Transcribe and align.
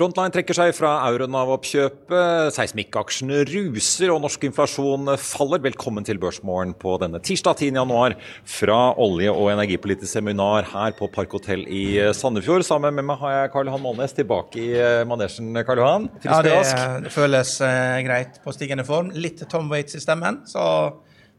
Frontline 0.00 0.32
trekker 0.32 0.56
seg 0.56 0.70
fra 0.72 0.94
Euronav-oppkjøpet. 1.10 2.54
Seismikkaksjene 2.56 3.42
ruser 3.50 4.08
og 4.14 4.22
norsk 4.24 4.46
inflasjon 4.48 5.10
faller. 5.20 5.60
Velkommen 5.66 6.06
til 6.08 6.16
Børsmorgen 6.22 6.72
på 6.80 6.94
denne 7.02 7.20
tirsdag 7.20 7.60
10.1 7.66 8.16
fra 8.48 8.78
olje- 8.96 9.34
og 9.34 9.50
energipolitisk 9.52 10.08
seminar 10.14 10.70
her 10.70 10.96
på 10.96 11.10
Parkhotell 11.12 11.66
i 11.68 11.82
Sandefjord. 12.16 12.64
Sammen 12.64 12.96
med 12.96 13.10
meg 13.10 13.20
har 13.20 13.34
jeg 13.34 13.52
Karl 13.52 13.68
Johan 13.68 13.84
Målnes 13.84 14.16
tilbake 14.16 14.64
i 14.64 14.72
manesjen, 15.04 15.52
Karl 15.68 15.84
Johan. 15.84 16.08
Ja, 16.24 16.40
det, 16.48 16.56
det 17.04 17.12
føles 17.12 17.58
uh, 17.60 18.00
greit 18.08 18.40
på 18.40 18.56
stigende 18.56 18.88
form. 18.88 19.12
Litt 19.12 19.44
Tom 19.52 19.68
Waits 19.68 20.00
i 20.00 20.04
stemmen. 20.06 20.46
så... 20.48 20.64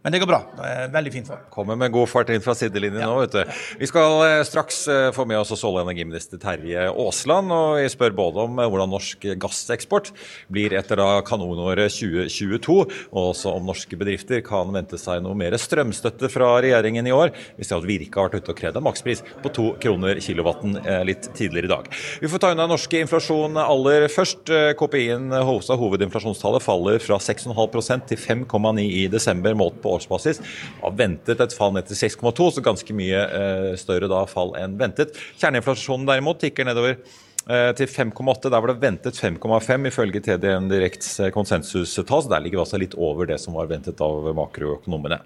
Men 0.03 0.15
det 0.15 0.19
går 0.19 0.29
bra. 0.31 0.39
Det 0.57 0.65
er 0.65 0.93
veldig 0.95 1.11
fint 1.13 1.27
form. 1.29 1.41
Kommer 1.53 1.77
med 1.77 1.91
god 1.93 2.09
fart 2.09 2.29
inn 2.33 2.41
fra 2.41 2.55
sidelinjen 2.57 3.03
ja. 3.03 3.09
nå, 3.09 3.19
vet 3.21 3.35
du. 3.35 3.57
Vi 3.77 3.89
skal 3.89 4.15
eh, 4.25 4.39
straks 4.49 4.79
eh, 4.89 5.09
få 5.13 5.27
med 5.29 5.37
oss 5.37 5.53
olje- 5.53 5.83
og 5.83 5.83
energiminister 5.83 6.41
Terje 6.41 6.87
Aasland. 6.89 7.53
Og 7.53 7.75
vi 7.77 7.91
spør 7.93 8.15
både 8.17 8.45
om 8.47 8.57
eh, 8.57 8.69
hvordan 8.71 8.89
norsk 8.89 9.27
gasseksport 9.43 10.09
blir 10.49 10.73
etter 10.79 10.97
da 10.97 11.19
kanonåret 11.27 11.93
2022, 11.93 12.77
og 13.11 13.27
også 13.27 13.53
om 13.53 13.69
norske 13.69 13.99
bedrifter 13.99 14.41
kan 14.45 14.73
vente 14.73 14.97
seg 14.97 15.21
noe 15.21 15.37
mer 15.37 15.53
strømstøtte 15.61 16.31
fra 16.33 16.49
regjeringen 16.65 17.05
i 17.05 17.13
år. 17.13 17.35
Vi 17.59 17.67
ser 17.67 17.77
at 17.77 17.85
Virke 17.85 18.17
har 18.17 18.31
vært 18.31 18.41
ute 18.41 18.55
og 18.55 18.57
krevd 18.57 18.81
en 18.81 18.87
makspris 18.87 19.21
på 19.45 19.53
to 19.53 19.67
kroner 19.85 20.17
kilowatten 20.23 20.79
litt 21.05 21.29
tidligere 21.37 21.69
i 21.69 21.73
dag. 21.75 21.91
Vi 22.23 22.31
får 22.31 22.41
ta 22.41 22.53
unna 22.55 22.65
norske 22.71 23.03
inflasjon 23.05 23.59
aller 23.61 24.07
først. 24.09 24.49
KPI-en, 24.81 25.29
hovedinflasjonstallet, 25.45 26.65
faller 26.65 26.97
fra 27.03 27.21
6,5% 27.21 28.09
til 28.09 28.21
5,9 28.21 28.87
i 28.87 29.05
desember, 29.11 29.53
målt 29.57 29.77
på 29.83 29.90
årsbasis. 29.97 30.41
Har 30.81 30.95
ventet 30.97 31.41
et 31.43 31.57
fall 31.57 31.75
ned 31.75 31.89
til 31.89 31.99
6,2, 31.99 32.51
så 32.55 32.65
ganske 32.65 32.95
mye 32.97 33.25
eh, 33.25 33.73
større 33.79 34.11
da 34.11 34.23
fall 34.29 34.55
enn 34.59 34.77
ventet. 34.79 35.17
Kjerneinflasjonen 35.41 36.07
derimot 36.09 36.41
tikker 36.41 36.67
nedover 36.67 36.95
eh, 36.95 37.71
til 37.77 37.89
5,8. 37.89 38.49
Der 38.49 38.57
var 38.57 38.71
det 38.71 38.81
ventet 38.81 39.19
5,5 39.19 39.87
ifølge 39.89 40.21
TDN 40.25 40.69
Direkts 40.71 41.13
eh, 41.19 41.31
konsensustall. 41.33 42.25
Der 42.31 42.43
ligger 42.43 42.59
vi 42.59 42.63
altså 42.65 42.81
litt 42.81 42.97
over 42.97 43.29
det 43.29 43.39
som 43.43 43.57
var 43.57 43.69
ventet 43.71 44.01
av 44.03 44.31
makroøkonomene. 44.37 45.21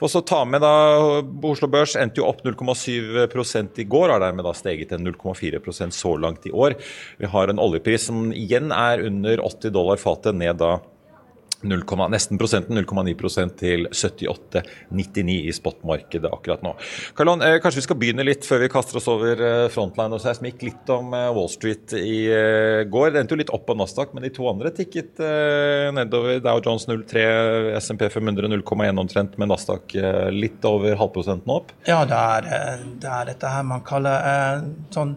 For 0.00 0.12
så 0.12 0.24
ta 0.26 0.42
med 0.48 0.64
da, 0.64 0.72
Oslo 1.50 1.70
Børs 1.72 1.96
endte 2.00 2.22
jo 2.22 2.28
opp 2.30 2.44
0,7 2.46 3.78
i 3.80 3.88
går, 3.88 4.14
har 4.14 4.24
dermed 4.24 4.46
da 4.46 4.54
steget 4.56 4.92
til 4.92 5.04
0,4% 5.04 5.94
så 5.94 6.16
langt 6.20 6.46
i 6.48 6.54
år. 6.54 6.78
Vi 7.20 7.30
har 7.30 7.50
en 7.50 7.62
oljepris 7.62 8.10
som 8.10 8.28
igjen 8.32 8.74
er 8.74 9.04
under 9.06 9.44
80 9.44 9.74
dollar 9.74 10.00
fatet, 10.00 10.36
ned 10.38 10.60
da 10.60 10.78
0, 11.68 11.84
nesten 12.12 12.40
prosenten, 12.40 12.78
0,9% 12.78 13.56
til 13.60 13.88
78,99 13.90 15.36
i 15.48 15.52
spotmarkedet 15.54 16.30
akkurat 16.30 16.62
nå. 16.64 16.74
Karlon, 17.16 17.42
eh, 17.42 17.58
kanskje 17.62 17.80
vi 17.80 17.86
skal 17.88 17.98
begynne 18.00 18.26
litt 18.26 18.46
før 18.46 18.62
vi 18.64 18.70
kaster 18.72 19.00
oss 19.00 19.08
over 19.10 19.40
eh, 19.40 19.66
frontline 19.72 20.14
og 20.16 20.22
seismikk. 20.22 20.62
Litt 20.66 20.92
om 20.92 21.14
eh, 21.16 21.28
Wall 21.34 21.50
Street 21.52 21.96
i 21.98 22.16
eh, 22.30 22.84
går. 22.90 23.12
Det 23.14 23.22
endte 23.22 23.36
jo 23.36 23.40
litt 23.42 23.52
opp 23.54 23.66
på 23.68 23.76
Nasdaq, 23.78 24.14
men 24.14 24.26
de 24.26 24.32
to 24.34 24.48
andre 24.50 24.72
tikket 24.74 25.20
eh, 25.24 25.90
nedover. 25.96 26.40
Dow 26.44 26.62
Jones 26.64 26.88
0,3, 26.90 27.26
SMP 27.80 28.08
500 28.12 28.50
0,1 28.54 29.04
omtrent, 29.04 29.38
med 29.40 29.52
Nasdaq 29.52 29.94
eh, 29.98 30.30
litt 30.34 30.64
over 30.68 30.96
halvprosenten 31.00 31.54
opp. 31.54 31.74
Ja, 31.88 32.02
det 32.08 32.18
er, 32.18 32.82
det 33.02 33.10
er, 33.10 33.30
dette 33.32 33.54
her 33.56 33.64
man 33.66 33.84
kaller 33.86 34.64
sånn 34.94 35.16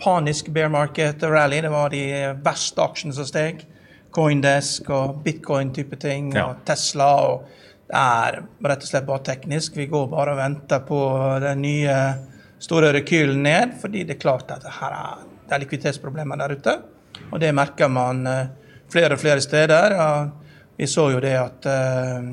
panisk 0.00 0.48
bear 0.54 0.70
market 0.72 1.22
rally. 1.22 1.60
Det 1.60 1.72
var 1.72 1.92
de 1.92 2.04
verste 2.44 2.84
aksjene 2.84 3.16
som 3.16 3.28
steg. 3.28 3.66
Coindesk 4.14 4.88
og 4.94 5.20
bitcoin-type 5.24 5.98
ting, 6.00 6.32
ja. 6.36 6.48
og 6.48 6.64
Tesla. 6.66 7.10
og 7.28 7.44
Det 7.88 8.00
er 8.00 8.40
rett 8.70 8.84
og 8.84 8.90
slett 8.90 9.06
bare 9.08 9.24
teknisk. 9.26 9.76
Vi 9.76 9.88
går 9.90 10.08
bare 10.12 10.34
og 10.34 10.40
venter 10.40 10.84
på 10.88 11.00
den 11.44 11.62
nye 11.64 11.98
store 12.58 12.92
rekylen 12.96 13.42
ned, 13.44 13.76
fordi 13.80 14.04
det 14.04 14.16
er 14.16 14.22
klart 14.22 14.50
at 14.54 14.66
her 14.80 14.96
er, 14.96 15.22
det 15.46 15.54
er 15.54 15.64
likviditetsproblemer 15.64 16.40
der 16.40 16.56
ute. 16.56 16.76
Og 17.30 17.40
det 17.40 17.54
merker 17.54 17.90
man 17.92 18.26
uh, 18.26 18.48
flere 18.90 19.14
og 19.14 19.22
flere 19.22 19.44
steder. 19.44 19.96
Og 19.96 20.76
vi 20.78 20.86
så 20.86 21.08
jo 21.12 21.22
det 21.22 21.36
at 21.38 21.68
uh, 21.68 22.28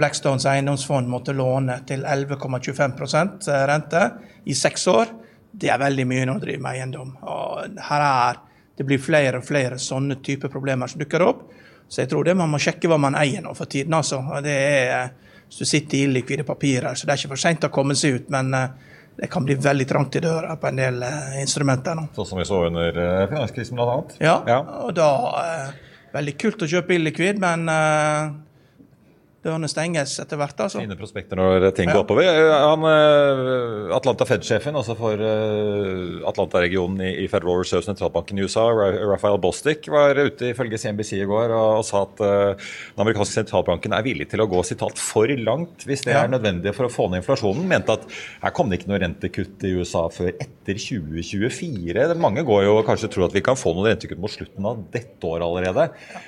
Blackstones 0.00 0.46
eiendomsfond 0.48 1.08
måtte 1.12 1.34
låne 1.36 1.80
til 1.88 2.04
11,25% 2.08 3.50
rente 3.68 4.04
i 4.48 4.54
seks 4.56 4.86
år. 4.88 5.10
Det 5.50 5.68
er 5.70 5.82
veldig 5.82 6.06
mye 6.08 6.28
når 6.28 6.38
du 6.38 6.46
driver 6.46 6.62
med 6.64 6.78
eiendom. 6.78 7.10
Og 7.20 7.82
her 7.88 8.06
er 8.06 8.40
det 8.80 8.86
blir 8.88 9.00
flere 9.04 9.36
og 9.36 9.44
flere 9.44 9.76
sånne 9.76 10.14
type 10.24 10.48
problemer 10.48 10.88
som 10.88 11.02
dukker 11.02 11.20
opp. 11.20 11.40
Så 11.84 12.00
jeg 12.00 12.08
tror 12.08 12.24
det 12.24 12.32
man 12.38 12.48
må 12.48 12.56
sjekke 12.62 12.88
hva 12.88 12.96
man 13.02 13.16
eier 13.18 13.42
nå 13.44 13.50
for 13.58 13.68
tiden. 13.68 13.92
altså. 13.92 14.22
Det 14.40 14.54
er, 14.54 15.10
Hvis 15.50 15.58
du 15.58 15.68
sitter 15.68 15.98
i 15.98 16.00
illikvide 16.06 16.46
papirer, 16.48 16.94
så 16.94 17.04
det 17.04 17.12
er 17.12 17.20
ikke 17.20 17.34
for 17.34 17.42
seint 17.42 17.66
å 17.66 17.70
komme 17.74 17.96
seg 17.98 18.16
ut. 18.16 18.30
Men 18.32 18.54
eh, 18.56 18.96
det 19.18 19.28
kan 19.28 19.44
bli 19.44 19.58
veldig 19.60 19.86
trangt 19.90 20.16
i 20.16 20.22
døra 20.24 20.56
på 20.56 20.70
en 20.70 20.80
del 20.80 21.02
eh, 21.04 21.36
instrumenter 21.42 21.98
nå. 21.98 22.06
Sånn 22.16 22.30
som 22.30 22.40
vi 22.40 22.48
så 22.48 22.62
under 22.70 23.02
eh, 23.04 23.26
finanskrisen 23.34 23.76
bl.a.? 23.76 23.98
Ja, 24.16 24.38
ja, 24.48 24.60
og 24.86 24.96
da 24.96 25.12
Veldig 26.10 26.32
kult 26.42 26.64
å 26.64 26.66
kjøpe 26.66 26.96
illikvid, 26.96 27.36
men 27.38 27.68
dørene 29.40 29.68
stenges 29.72 30.18
etter 30.20 30.36
hvert. 30.36 30.58
altså. 30.60 30.82
Fine 30.82 30.96
prospekter 30.98 31.38
når 31.40 31.70
ting 31.76 31.88
ja. 31.88 31.94
går 31.96 32.04
oppover. 32.04 32.28
Han, 32.60 32.84
eh, 32.84 33.94
Atlanta 33.96 34.26
Fed-sjefen 34.28 34.76
altså 34.76 34.96
for 34.98 35.22
eh, 35.24 36.20
Atlanta-regionen 36.28 37.00
i 37.08 37.24
Federal 37.30 37.62
Reserve 37.62 37.86
sentralbanken 37.86 38.38
i 38.40 38.44
USA, 38.44 38.66
Raphael 39.08 39.40
Bostic, 39.40 39.88
var 39.92 40.18
ute 40.20 40.52
ifølge 40.52 40.80
CNBC 40.80 41.14
i 41.22 41.28
går 41.28 41.54
og, 41.56 41.80
sa 41.88 42.02
at 42.04 42.20
uh, 42.20 42.70
den 42.92 43.02
amerikanske 43.02 43.38
sentralbanken 43.40 43.94
er 43.96 44.04
villig 44.04 44.26
til 44.30 44.42
å 44.44 44.48
gå 44.50 44.60
sitat, 44.66 45.00
for 45.00 45.30
langt 45.40 45.86
hvis 45.88 46.04
det 46.04 46.12
ja. 46.12 46.24
er 46.24 46.32
nødvendig 46.32 46.74
for 46.76 46.88
å 46.88 46.92
få 46.92 47.08
ned 47.08 47.22
inflasjonen. 47.22 47.64
Mente 47.70 47.96
at 47.96 48.04
her 48.44 48.54
kom 48.56 48.68
det 48.68 48.80
ikke 48.80 48.92
noe 48.92 49.00
rentekutt 49.00 49.64
i 49.64 49.72
USA 49.80 50.04
før 50.12 50.34
etter 50.34 50.76
2024. 50.76 52.10
Mange 52.20 52.44
går 52.46 52.66
jo 52.66 52.76
og 52.80 52.84
kanskje 52.88 53.12
tror 53.14 53.30
at 53.30 53.36
vi 53.36 53.44
kan 53.44 53.58
få 53.58 53.72
noen 53.76 53.94
rentekutt 53.94 54.20
mot 54.20 54.32
slutten 54.32 54.68
av 54.68 54.84
dette 54.92 55.32
året 55.32 55.48
allerede. 55.48 55.88
Ja. 56.12 56.26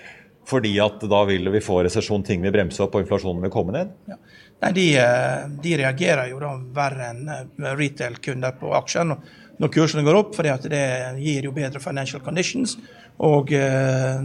Fordi 0.48 0.72
at 0.82 1.02
da 1.06 1.20
vil 1.28 1.50
vi 1.54 1.60
få 1.62 1.82
resesjon, 1.86 2.24
ting 2.26 2.42
vil 2.42 2.54
bremse 2.54 2.82
opp 2.82 2.96
og 2.96 3.04
inflasjonen 3.04 3.44
vil 3.44 3.52
komme 3.54 3.74
ned? 3.76 3.92
Ja. 4.10 4.18
Nei, 4.62 4.72
de, 4.72 4.86
eh, 4.98 5.44
de, 5.62 5.76
reagerer 5.80 6.28
jo 6.30 6.40
da 6.42 6.52
verre 6.74 7.08
enn 7.10 7.30
eh, 7.30 7.70
retail-kunder 7.78 8.58
på 8.60 8.70
aksjer 8.78 9.08
når 9.62 9.70
kursene 9.74 10.04
går 10.06 10.18
opp, 10.18 10.34
for 10.34 10.46
det 10.70 10.82
gir 11.18 11.46
jo 11.46 11.54
bedre 11.54 11.82
financial 11.82 12.22
conditions. 12.22 12.76
Og 13.22 13.52
eh, 13.54 14.22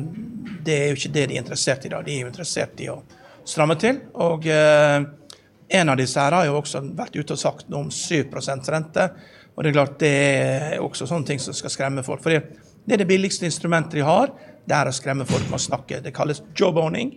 det 0.65 0.75
er 0.75 0.91
jo 0.91 0.99
ikke 0.99 1.13
det 1.13 1.25
de 1.29 1.37
er 1.37 1.41
interessert 1.41 1.85
i 1.85 1.93
da. 1.93 2.03
De 2.05 2.13
er 2.13 2.25
jo 2.25 2.31
interessert 2.31 2.85
i 2.85 2.89
å 2.93 2.99
stramme 3.47 3.77
til. 3.81 4.01
Og 4.21 4.45
en 4.47 5.89
av 5.91 5.97
disse 5.99 6.21
her 6.21 6.35
har 6.35 6.47
jo 6.47 6.57
også 6.59 6.81
vært 6.97 7.17
ute 7.17 7.35
og 7.35 7.41
sagt 7.41 7.69
noe 7.71 7.85
om 7.85 7.91
7% 7.93 8.71
rente. 8.73 9.09
Og 9.55 9.63
det 9.63 9.71
er 9.71 9.77
klart 9.77 9.99
det 10.01 10.13
er 10.13 10.85
også 10.85 11.09
sånne 11.09 11.29
ting 11.31 11.41
som 11.41 11.55
skal 11.57 11.73
skremme 11.73 12.05
folk. 12.05 12.21
For 12.25 12.33
det 12.33 12.93
er 12.93 13.01
det 13.01 13.09
billigste 13.09 13.47
instrumentet 13.49 13.99
de 13.99 14.05
har 14.05 14.33
det 14.67 14.75
er 14.75 14.89
å 14.89 14.93
skremme 14.95 15.25
folk 15.27 15.47
med 15.47 15.57
å 15.59 15.63
snakke. 15.63 16.01
Det 16.03 16.13
kalles 16.15 16.43
jobowning. 16.57 17.13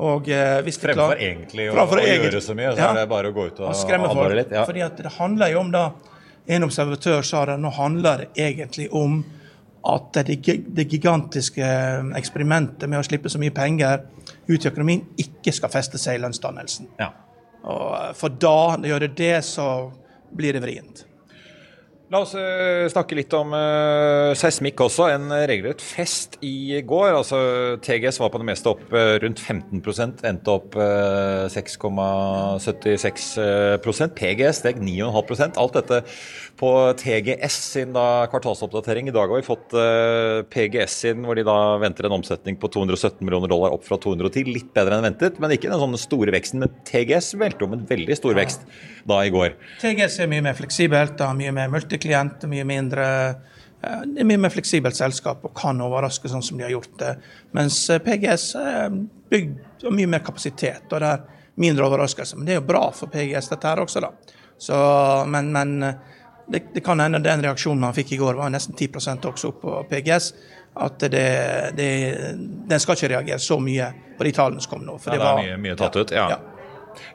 Og 0.00 0.28
eh, 0.32 0.58
hvis 0.66 0.80
de 0.80 0.88
Fremfor 0.88 1.20
egentlig 1.20 1.68
å, 1.70 1.76
å 1.76 2.00
gjøre 2.02 2.40
så 2.42 2.56
mye, 2.56 2.72
så 2.74 2.80
ja, 2.80 2.90
er 2.90 3.02
det 3.02 3.06
bare 3.12 3.30
å 3.30 3.34
gå 3.36 3.46
ut 3.46 3.60
og, 3.60 3.68
og 3.70 3.78
skremme 3.78 4.08
folk. 4.10 4.34
Litt, 4.34 4.50
ja. 4.56 4.64
Fordi 4.66 4.82
at 4.82 4.98
det 4.98 5.12
handler 5.20 5.52
jo 5.54 5.62
om 5.62 5.72
da 5.74 5.86
En 6.44 6.66
observatør 6.66 7.22
sa 7.24 7.46
det, 7.48 7.54
nå 7.56 7.70
handler 7.72 8.18
det 8.20 8.42
egentlig 8.44 8.90
om 8.92 9.22
at 9.88 10.18
det, 10.28 10.34
det 10.76 10.84
gigantiske 10.92 11.68
eksperimentet 12.18 12.84
med 12.84 13.00
å 13.00 13.06
slippe 13.06 13.32
så 13.32 13.40
mye 13.40 13.54
penger 13.56 14.02
ut 14.50 14.58
i 14.58 14.68
økonomien 14.68 15.06
ikke 15.24 15.54
skal 15.56 15.72
feste 15.72 15.96
seg 16.00 16.18
i 16.18 16.20
lønnsdannelsen. 16.20 16.90
Ja. 17.00 17.08
Og 17.64 18.12
for 18.18 18.36
da 18.44 18.76
gjør 18.84 19.06
det 19.06 19.10
det, 19.22 19.38
så 19.48 19.68
blir 20.36 20.52
det 20.52 20.60
vrient. 20.66 21.06
La 22.12 22.18
oss 22.20 22.34
uh, 22.36 22.84
snakke 22.92 23.16
litt 23.16 23.32
om 23.32 23.54
uh, 23.56 24.36
seismikk 24.36 24.76
også. 24.84 25.06
En 25.14 25.24
regelrett 25.48 25.80
fest 25.80 26.36
i 26.44 26.76
går. 26.84 27.16
Altså, 27.16 27.38
TGS 27.80 28.20
var 28.20 28.28
på 28.34 28.40
det 28.42 28.48
meste 28.50 28.68
opp 28.74 28.82
uh, 28.92 29.16
rundt 29.22 29.40
15% 29.40 30.20
endte 30.28 30.50
opp 30.52 30.76
6,76% 31.54 34.12
PGS 34.18 34.58
steg 34.60 34.76
9,5% 34.84 35.56
Alt 35.60 35.74
dette 35.78 35.98
på 36.60 36.70
TGS 37.00 37.56
sin 37.72 37.90
da, 37.96 38.26
kvartalsoppdatering. 38.30 39.08
I 39.08 39.16
dag 39.16 39.28
har 39.32 39.38
vi 39.40 39.46
fått 39.46 39.68
PGS 40.52 40.92
sin, 41.04 41.18
hvor 41.26 41.34
de 41.38 41.44
da 41.46 41.78
venter 41.82 42.04
en 42.06 42.18
omsetning 42.18 42.54
på 42.60 42.66
217 42.72 43.24
millioner 43.24 43.48
dollar, 43.50 43.70
opp 43.74 43.84
fra 43.88 43.96
210. 44.00 44.44
Litt 44.54 44.70
bedre 44.76 44.94
enn 44.98 45.06
ventet, 45.08 45.34
men 45.42 45.50
ikke 45.56 45.70
den 45.72 45.82
sånne 45.82 45.98
store 46.00 46.30
veksten. 46.36 46.58
Men 46.62 46.70
TGS 46.86 47.26
velte 47.40 47.62
om 47.66 47.72
en 47.74 47.86
veldig 47.88 48.16
stor 48.20 48.34
vekst 48.38 48.60
da 49.08 49.16
i 49.26 49.32
går. 49.34 49.50
TGS 49.82 50.14
er 50.22 50.28
mye 50.30 50.44
mer 50.46 50.56
fleksibelt, 50.58 51.14
da, 51.20 51.26
mye 51.36 51.52
mer 51.54 51.68
multiklient, 51.94 52.44
mye 52.50 52.64
mindre 52.64 53.06
eh, 53.82 54.00
det 54.06 54.22
er 54.22 54.28
mye 54.28 54.40
mer 54.40 54.52
fleksibelt 54.52 54.96
selskap 54.96 55.44
og 55.44 55.54
kan 55.56 55.80
overraske 55.84 56.28
sånn 56.28 56.42
som 56.42 56.58
de 56.58 56.66
har 56.66 56.74
gjort 56.74 56.98
det. 56.98 57.14
Mens 57.56 57.78
eh, 57.90 58.02
PGS 58.02 58.54
er 58.60 58.98
bygd 59.30 59.86
og 59.86 59.94
mye 59.94 60.10
mer 60.10 60.24
kapasitet, 60.24 60.90
og 60.90 61.00
det 61.00 61.12
er 61.12 61.24
mindre 61.60 61.86
overraskelse. 61.86 62.36
Men 62.36 62.48
det 62.48 62.56
er 62.56 62.60
jo 62.62 62.66
bra 62.66 62.88
for 62.92 63.12
PGS, 63.12 63.52
dette 63.52 63.70
her 63.70 63.82
også, 63.84 64.02
da. 64.02 64.10
Så, 64.58 64.76
men, 65.28 65.52
men 65.52 65.76
det, 66.46 66.62
det, 66.74 66.80
kan 66.80 67.00
hende 67.00 67.18
den 67.18 67.42
reaksjonen 67.42 67.82
man 67.82 67.94
fikk 67.94 68.14
i 68.14 68.18
går, 68.20 68.38
var 68.38 68.52
nesten 68.52 68.76
10% 68.76 69.28
også 69.30 69.52
opp 69.52 69.60
på 69.62 69.76
PGS. 69.90 70.32
At 70.74 70.98
det, 70.98 71.28
det, 71.78 71.90
den 72.66 72.80
skal 72.82 72.96
ikke 72.96 73.12
reagere 73.12 73.38
så 73.38 73.60
mye 73.62 73.92
på 74.18 74.26
de 74.26 74.32
tallene 74.34 74.62
som 74.64 74.74
kom 74.74 74.82
nå. 74.86 74.96
For 74.98 75.14
ja, 75.14 75.20
det, 75.20 75.28
var, 75.28 75.42
mye, 75.42 75.60
mye 75.68 75.76
tatt 75.78 75.98
ut, 76.00 76.14
ja. 76.14 76.26
ja. 76.34 76.53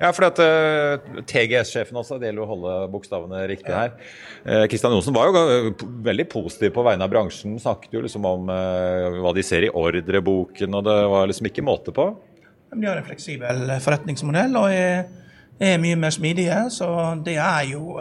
Ja, 0.02 0.12
for 0.16 0.28
uh, 0.28 0.42
eh, 0.46 1.22
TGS-sjefen 1.30 2.00
også, 2.00 2.20
det 2.20 2.30
gjelder 2.30 2.46
å 2.46 2.50
holde 2.50 2.76
bokstavene 2.94 3.44
riktig 3.50 3.74
her. 3.76 3.94
Kristian 4.72 4.94
uh, 4.94 4.98
Johnsen 4.98 5.16
var 5.16 5.30
jo 5.30 5.44
uh, 5.44 5.86
veldig 6.06 6.28
positiv 6.31 6.74
på 6.76 6.86
vegne 6.88 7.06
av 7.06 7.14
bransjen. 7.14 7.58
Snakket 7.62 7.96
jo 7.98 8.04
liksom 8.06 8.28
om 8.30 8.52
uh, 8.52 9.20
hva 9.24 9.34
de 9.36 9.46
ser 9.46 9.68
i 9.68 9.74
ordreboken, 9.74 10.80
og 10.80 10.88
det 10.88 10.98
var 11.14 11.30
liksom 11.30 11.50
ikke 11.52 11.66
måte 11.66 11.96
på. 11.96 12.10
De 12.76 12.86
har 12.86 13.00
en 13.00 13.08
fleksibel 13.08 13.72
forretningsmodell 13.81 14.58
og 14.60 14.70
er, 14.70 15.08
er 15.58 15.80
mye 15.82 15.98
mer 16.00 16.14
smidige, 16.14 16.62
så 16.74 16.90
det 17.25 17.40
er 17.42 17.72
jo 17.72 17.98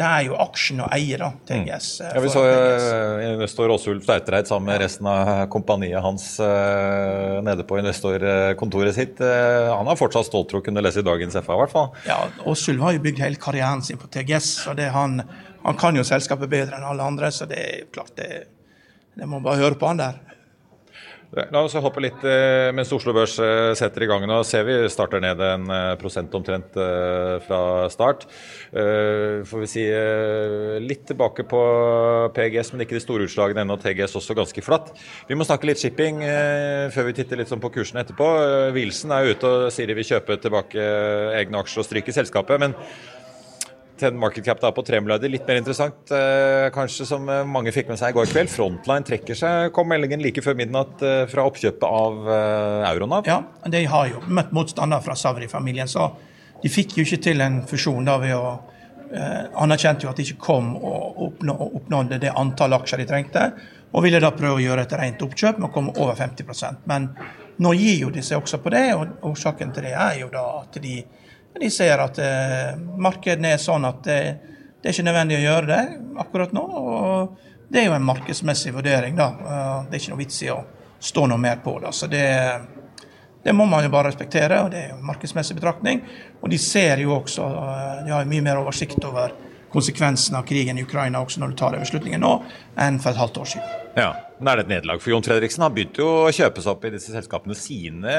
det 0.00 0.06
er 0.08 0.22
jo 0.30 0.36
aksjen 0.40 0.80
å 0.80 0.86
eie, 0.94 1.18
da, 1.20 1.28
TGS. 1.48 1.88
Mm. 2.00 2.06
Ja, 2.14 2.22
vi 2.24 2.30
så 2.32 2.44
uh, 2.46 3.24
investor 3.26 3.72
Åsulf 3.74 4.06
Stautereid 4.06 4.48
sammen 4.48 4.70
med 4.70 4.80
resten 4.80 5.08
av 5.10 5.30
kompaniet 5.52 6.00
hans 6.04 6.24
uh, 6.40 7.40
nede 7.44 7.66
på 7.68 7.76
investorkontoret 7.80 8.96
sitt. 8.96 9.20
Uh, 9.20 9.68
han 9.74 9.90
har 9.90 10.00
fortsatt 10.00 10.30
til 10.32 10.60
å 10.60 10.62
kunne 10.64 10.84
lese 10.84 11.02
i 11.02 11.06
dagens 11.06 11.36
FA, 11.36 11.52
i 11.52 11.60
hvert 11.64 11.74
fall. 11.74 11.90
Ja, 12.08 12.22
Åsulf 12.48 12.80
har 12.86 12.96
jo 12.96 13.04
bygd 13.04 13.20
hele 13.26 13.40
karrieren 13.40 13.84
sin 13.84 14.00
på 14.00 14.08
TGS, 14.08 14.48
så 14.64 14.76
det, 14.78 14.88
han, 14.94 15.20
han, 15.66 15.80
kan 15.80 15.98
jo 15.98 16.06
selskapet 16.06 16.48
bedre 16.52 16.80
enn 16.80 16.88
alle 16.94 17.12
andre. 17.12 17.32
Så 17.34 17.48
det 17.50 17.60
er 17.60 17.86
klart 17.92 18.16
det, 18.16 18.46
det 19.20 19.28
må 19.28 19.42
bare 19.44 19.60
høre 19.60 19.80
på 19.80 19.90
han 19.90 20.00
der. 20.00 20.20
La 21.30 21.60
oss 21.62 21.76
hoppe 21.78 22.02
litt 22.02 22.24
eh, 22.26 22.72
mens 22.74 22.90
Oslo 22.90 23.12
Børs 23.14 23.36
eh, 23.38 23.70
setter 23.78 24.02
i 24.02 24.08
gang. 24.10 24.24
Nå 24.26 24.40
ser 24.46 24.64
vi 24.66 24.74
starter 24.90 25.22
ned 25.22 25.38
en 25.46 25.68
eh, 25.70 25.92
prosent 26.00 26.32
omtrent 26.34 26.74
fra 27.44 27.60
start. 27.92 28.26
Får 28.70 29.62
vi 29.62 29.68
si 29.70 29.84
litt 30.82 31.04
tilbake 31.08 31.44
på 31.50 31.60
PGS, 32.34 32.72
men 32.72 32.84
ikke 32.84 32.96
de 32.96 33.02
store 33.02 33.26
utslagene 33.26 33.64
ennå. 33.64 33.78
TGS 33.80 34.16
også 34.18 34.36
ganske 34.38 34.64
flatt. 34.64 34.90
Vi 35.28 35.38
må 35.38 35.46
snakke 35.46 35.70
litt 35.70 35.82
shipping 35.82 36.20
før 36.94 37.08
vi 37.08 37.16
titter 37.18 37.40
litt 37.40 37.50
sånn 37.50 37.62
på 37.62 37.72
kursene 37.74 38.04
etterpå. 38.04 38.28
Wilson 38.76 39.14
er 39.14 39.32
ute 39.32 39.50
og 39.50 39.70
sier 39.74 39.90
de 39.90 39.98
vil 39.98 40.06
kjøpe 40.12 40.38
tilbake 40.42 40.90
egne 41.38 41.62
aksjer 41.62 41.82
og 41.82 41.88
stryke 41.88 42.14
selskapet. 42.14 42.62
men 42.62 42.76
til 44.00 44.10
en 44.10 44.20
market 44.20 44.46
cap 44.46 44.60
da 44.62 44.70
på 44.74 44.84
3 44.86 45.00
milliarder. 45.04 45.30
Litt 45.32 45.46
mer 45.48 45.60
interessant, 45.60 46.10
eh, 46.14 46.68
kanskje 46.74 47.06
som 47.08 47.28
eh, 47.28 47.44
mange 47.46 47.72
fikk 47.74 47.90
med 47.90 48.00
seg 48.00 48.12
i 48.12 48.16
går 48.16 48.30
kveld. 48.32 48.52
Frontline 48.52 49.06
trekker 49.06 49.38
seg, 49.38 49.70
kom 49.76 49.90
meldingen 49.90 50.22
like 50.24 50.42
før 50.44 50.56
midnatt 50.58 51.04
eh, 51.06 51.24
fra 51.30 51.46
oppkjøpet 51.48 51.86
av 51.86 52.30
Euronav. 52.90 53.28
Ja, 53.30 53.42
de 53.70 53.84
har 53.92 54.10
jo 54.10 54.22
møtt 54.28 54.52
motstander 54.56 55.02
fra 55.04 55.16
Savri-familien, 55.18 55.90
så 55.90 56.10
de 56.60 56.72
fikk 56.72 56.98
jo 56.98 57.06
ikke 57.06 57.22
til 57.30 57.44
en 57.44 57.62
fusjon 57.68 58.08
da 58.08 58.18
ved 58.22 58.36
å 58.36 58.58
anerkjente 59.58 60.06
jo 60.06 60.10
at 60.12 60.20
de 60.20 60.22
ikke 60.22 60.44
kom 60.44 60.68
og 60.76 61.16
oppnå, 61.24 61.54
oppnådde 61.80 62.20
det 62.22 62.30
antall 62.38 62.76
aksjer 62.76 63.00
de 63.02 63.06
trengte, 63.10 63.46
og 63.90 64.04
ville 64.04 64.20
da 64.22 64.30
prøve 64.30 64.60
å 64.60 64.62
gjøre 64.62 64.84
et 64.86 64.92
rent 65.00 65.24
oppkjøp 65.26 65.58
med 65.58 65.66
å 65.66 65.72
komme 65.74 65.94
over 65.98 66.14
50% 66.14 66.84
Men 66.86 67.08
nå 67.58 67.72
gir 67.74 68.04
jo 68.04 68.12
de 68.14 68.22
seg 68.22 68.38
også 68.38 68.60
på 68.62 68.70
det, 68.70 68.84
og 68.94 69.26
årsaken 69.32 69.74
til 69.74 69.88
det 69.88 69.96
er 69.98 70.20
jo 70.20 70.30
da 70.30 70.44
at 70.60 70.78
de 70.84 71.00
de 71.58 71.70
ser 71.74 71.98
at 71.98 72.18
eh, 72.22 72.76
markedene 72.78 73.54
er 73.56 73.62
sånn 73.62 73.84
at 73.88 74.04
det, 74.06 74.18
det, 74.78 74.84
er 74.84 74.94
ikke 74.94 75.08
nødvendig 75.08 75.40
å 75.40 75.46
gjøre 75.46 75.70
det 75.70 75.80
akkurat 76.22 76.52
nå. 76.54 76.62
og 76.62 77.48
Det 77.70 77.82
er 77.82 77.88
jo 77.88 77.96
en 77.96 78.06
markedsmessig 78.06 78.74
vurdering. 78.76 79.16
da. 79.18 79.32
Det 79.88 79.96
er 79.96 80.02
ikke 80.02 80.14
noe 80.14 80.22
vits 80.22 80.42
i 80.46 80.52
å 80.54 80.60
stå 81.00 81.26
noe 81.26 81.40
mer 81.40 81.60
på 81.64 81.78
det. 81.80 81.92
Så 81.96 82.06
det, 82.06 82.26
det 83.42 83.52
må 83.52 83.64
man 83.66 83.84
jo 83.84 83.92
bare 83.92 84.10
respektere, 84.10 84.60
og 84.62 84.70
det 84.72 84.82
er 84.82 84.88
jo 84.90 84.98
en 84.98 85.06
markedsmessig 85.08 85.56
betraktning. 85.56 86.02
Og 86.42 86.50
de 86.52 86.58
ser 86.60 87.00
jo 87.00 87.14
også, 87.16 87.46
eh, 87.46 88.02
de 88.06 88.14
har 88.14 88.28
mye 88.28 88.44
mer 88.44 88.60
oversikt 88.60 89.04
over 89.08 89.32
konsekvensen 89.72 90.36
av 90.38 90.46
krigen 90.48 90.78
i 90.78 90.82
Ukraina 90.82 91.22
også 91.22 91.42
når 91.42 91.52
du 91.52 91.60
tar 91.60 91.76
beslutningen 91.78 92.22
nå, 92.22 92.32
enn 92.80 92.98
for 93.02 93.12
et 93.12 93.20
halvt 93.20 93.38
år 93.42 93.50
siden. 93.52 93.78
Ja, 93.96 94.10
men 94.38 94.52
Er 94.52 94.60
det 94.60 94.64
et 94.64 94.70
nederlag 94.72 95.02
for 95.02 95.12
Jon 95.12 95.24
Fredriksen? 95.24 95.62
Han 95.66 95.74
begynte 95.74 96.02
jo 96.02 96.08
å 96.24 96.32
kjøpe 96.34 96.62
seg 96.62 96.72
opp 96.72 96.84
i 96.88 96.92
disse 96.94 97.12
selskapene 97.14 97.56
sine 97.58 98.14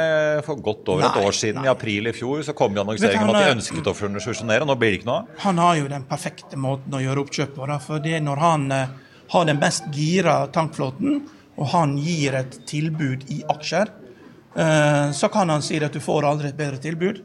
for 0.46 0.60
godt 0.64 0.92
over 0.94 1.06
nei, 1.06 1.12
et 1.12 1.28
år 1.28 1.38
siden. 1.38 1.62
Nei. 1.62 1.68
I 1.68 1.72
april 1.72 2.12
i 2.12 2.16
fjor 2.16 2.44
så 2.48 2.56
kom 2.58 2.76
jo 2.76 2.84
annonseringen 2.84 3.28
om 3.28 3.36
at 3.36 3.48
de 3.48 3.56
ønsket 3.58 3.92
å 3.92 3.96
fusjonere, 3.98 4.68
nå 4.68 4.78
blir 4.80 4.94
det 4.94 5.02
ikke 5.02 5.10
noe 5.10 5.40
Han 5.46 5.62
har 5.64 5.80
jo 5.80 5.90
den 5.92 6.08
perfekte 6.10 6.60
måten 6.60 6.96
å 6.96 7.02
gjøre 7.04 7.26
oppkjøp 7.26 7.56
på. 7.58 7.70
For 7.88 8.04
det 8.04 8.22
når 8.28 8.44
han 8.44 8.68
uh, 8.72 8.96
har 9.34 9.48
den 9.48 9.62
mest 9.62 9.90
gira 9.96 10.38
tankflåten, 10.54 11.22
og 11.60 11.68
han 11.74 11.98
gir 12.00 12.36
et 12.40 12.62
tilbud 12.70 13.28
i 13.34 13.42
aksjer, 13.52 13.92
uh, 14.56 15.12
så 15.16 15.32
kan 15.34 15.52
han 15.52 15.64
si 15.66 15.80
at 15.84 15.96
du 15.96 16.04
får 16.04 16.28
aldri 16.28 16.52
et 16.52 16.60
bedre 16.60 16.80
tilbud. 16.84 17.24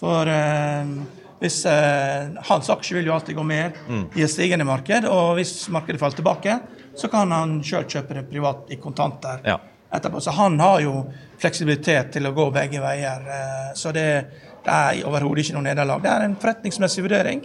For 0.00 0.28
uh, 0.28 1.15
hvis, 1.40 1.66
eh, 1.68 2.28
hans 2.48 2.70
aksje 2.70 2.96
vil 2.96 3.10
jo 3.10 3.14
alltid 3.14 3.36
gå 3.36 3.44
mer 3.44 3.72
mm. 3.88 4.04
i 4.16 4.24
et 4.24 4.32
stigende 4.32 4.64
marked, 4.64 5.04
og 5.10 5.36
hvis 5.36 5.68
markedet 5.72 6.00
faller 6.00 6.16
tilbake, 6.16 6.58
så 6.96 7.10
kan 7.12 7.32
han 7.34 7.58
sjøl 7.64 7.84
kjøpe 7.84 8.16
det 8.16 8.24
privat 8.30 8.72
i 8.72 8.78
kontanter 8.80 9.42
ja. 9.44 9.58
etterpå. 9.92 10.22
Så 10.24 10.32
han 10.38 10.56
har 10.60 10.80
jo 10.80 11.02
fleksibilitet 11.40 12.14
til 12.16 12.28
å 12.28 12.32
gå 12.36 12.48
begge 12.54 12.80
veier. 12.80 13.28
Eh, 13.36 13.68
så 13.76 13.92
det, 13.92 14.08
det 14.64 14.72
er 14.72 15.04
overhodet 15.08 15.44
ikke 15.44 15.58
noe 15.58 15.68
nederlag. 15.68 16.00
Det 16.04 16.14
er 16.14 16.24
en 16.24 16.38
forretningsmessig 16.40 17.04
vurdering. 17.04 17.44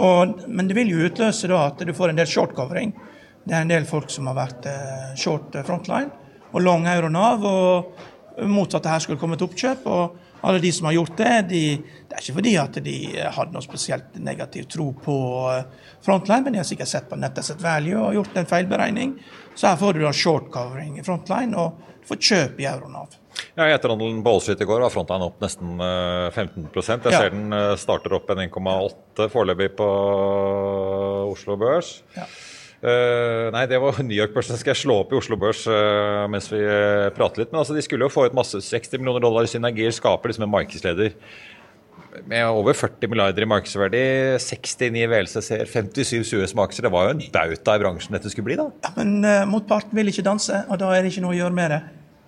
Og, 0.00 0.42
men 0.48 0.68
det 0.70 0.74
vil 0.78 0.90
jo 0.90 1.06
utløse 1.06 1.50
da 1.50 1.64
at 1.68 1.82
du 1.86 1.94
får 1.94 2.12
en 2.12 2.18
del 2.18 2.30
short-covering. 2.30 2.94
Det 3.46 3.54
er 3.54 3.64
en 3.64 3.70
del 3.70 3.86
folk 3.88 4.10
som 4.12 4.26
har 4.30 4.38
vært 4.38 4.66
eh, 4.70 5.12
short 5.18 5.54
frontline 5.66 6.10
og 6.50 6.64
long 6.64 6.86
euronav, 6.90 7.44
og 7.46 8.08
motsatt 8.48 8.84
det 8.86 8.92
her 8.92 9.04
skulle 9.04 9.20
komme 9.20 9.36
et 9.36 9.44
oppkjøp. 9.44 9.86
og 9.86 10.18
alle 10.40 10.58
de 10.58 10.72
som 10.72 10.88
har 10.88 10.96
gjort 10.96 11.16
det, 11.16 11.34
de, 11.50 11.62
det 12.08 12.16
er 12.16 12.22
ikke 12.22 12.36
fordi 12.38 12.54
at 12.60 12.78
de 12.84 12.96
hadde 13.36 13.54
noe 13.54 13.64
spesielt 13.64 14.16
negativ 14.24 14.68
tro 14.72 14.88
på 14.96 15.16
eh, 15.52 15.88
Frontline, 16.04 16.46
men 16.46 16.56
de 16.56 16.62
har 16.62 16.68
sikkert 16.68 16.92
sett 16.92 17.08
på 17.10 17.18
Nettasset 17.20 17.60
Value 17.60 18.00
og 18.00 18.16
gjort 18.16 18.38
en 18.40 18.48
feilberegning. 18.48 19.16
Så 19.54 19.68
her 19.68 19.80
får 19.80 19.98
du 19.98 20.04
da 20.06 20.12
short 20.16 20.48
covering 20.54 20.96
i 20.98 21.04
Frontline, 21.04 21.52
og 21.60 21.98
du 22.00 22.08
får 22.08 22.22
kjøp 22.30 22.62
i 22.62 22.68
Euronav. 22.70 23.18
Ja, 23.54 23.66
I 23.66 23.74
etterhandelen 23.74 24.22
på 24.24 24.32
Wall 24.32 24.40
Street 24.44 24.62
i 24.64 24.68
går 24.68 24.80
var 24.84 24.92
Frontline 24.92 25.28
opp 25.28 25.44
nesten 25.44 25.76
15 25.76 26.70
Jeg 26.72 26.86
Jeg 26.88 27.12
ja. 27.12 27.18
ser 27.18 27.34
den 27.36 27.52
eh, 27.52 27.76
starter 27.80 28.16
opp 28.16 28.32
en 28.32 28.44
1,8 28.46 29.28
foreløpig 29.32 29.74
på 29.76 29.90
Oslo 31.30 31.56
Børs. 31.60 31.98
Ja. 32.16 32.24
Uh, 32.80 33.50
nei, 33.52 33.66
det 33.68 33.76
var 33.82 33.98
New 34.06 34.16
York-børsen. 34.16 34.56
Skal 34.60 34.72
jeg 34.72 34.82
slå 34.86 35.02
opp 35.02 35.12
i 35.12 35.18
Oslo 35.18 35.36
Børs 35.40 35.66
uh, 35.68 36.24
mens 36.32 36.48
vi 36.52 36.62
uh, 36.64 37.10
prater 37.16 37.44
litt? 37.44 37.52
Men 37.52 37.60
altså, 37.62 37.76
de 37.76 37.84
skulle 37.84 38.08
jo 38.08 38.12
få 38.12 38.28
ut 38.28 38.36
masse 38.36 38.56
60 38.64 39.02
millioner 39.02 39.24
dollar 39.24 39.44
i 39.44 39.52
synergier, 39.52 39.92
skaper 39.94 40.32
liksom 40.32 40.46
en 40.48 40.54
markedsleder 40.54 41.14
med 42.26 42.42
over 42.42 42.74
40 42.74 43.06
milliarder 43.12 43.44
i 43.44 43.48
markedsverdi, 43.48 44.00
69 44.42 45.04
VLCC-er, 45.12 45.68
57 45.70 46.24
Suez-makser. 46.26 46.88
Det 46.88 46.90
var 46.92 47.06
jo 47.06 47.14
en 47.14 47.22
bauta 47.32 47.76
i 47.76 47.82
bransjen 47.84 48.16
dette 48.16 48.32
skulle 48.32 48.48
bli, 48.48 48.56
da. 48.58 48.66
Ja, 48.82 48.90
Men 48.96 49.22
motparten 49.52 49.94
vil 49.94 50.10
ikke 50.10 50.26
danse, 50.26 50.64
og 50.66 50.80
da 50.82 50.90
er 50.96 51.04
det 51.04 51.12
ikke 51.12 51.22
noe 51.22 51.36
å 51.36 51.38
gjøre 51.38 51.54
med 51.54 51.70
det. 51.76 51.80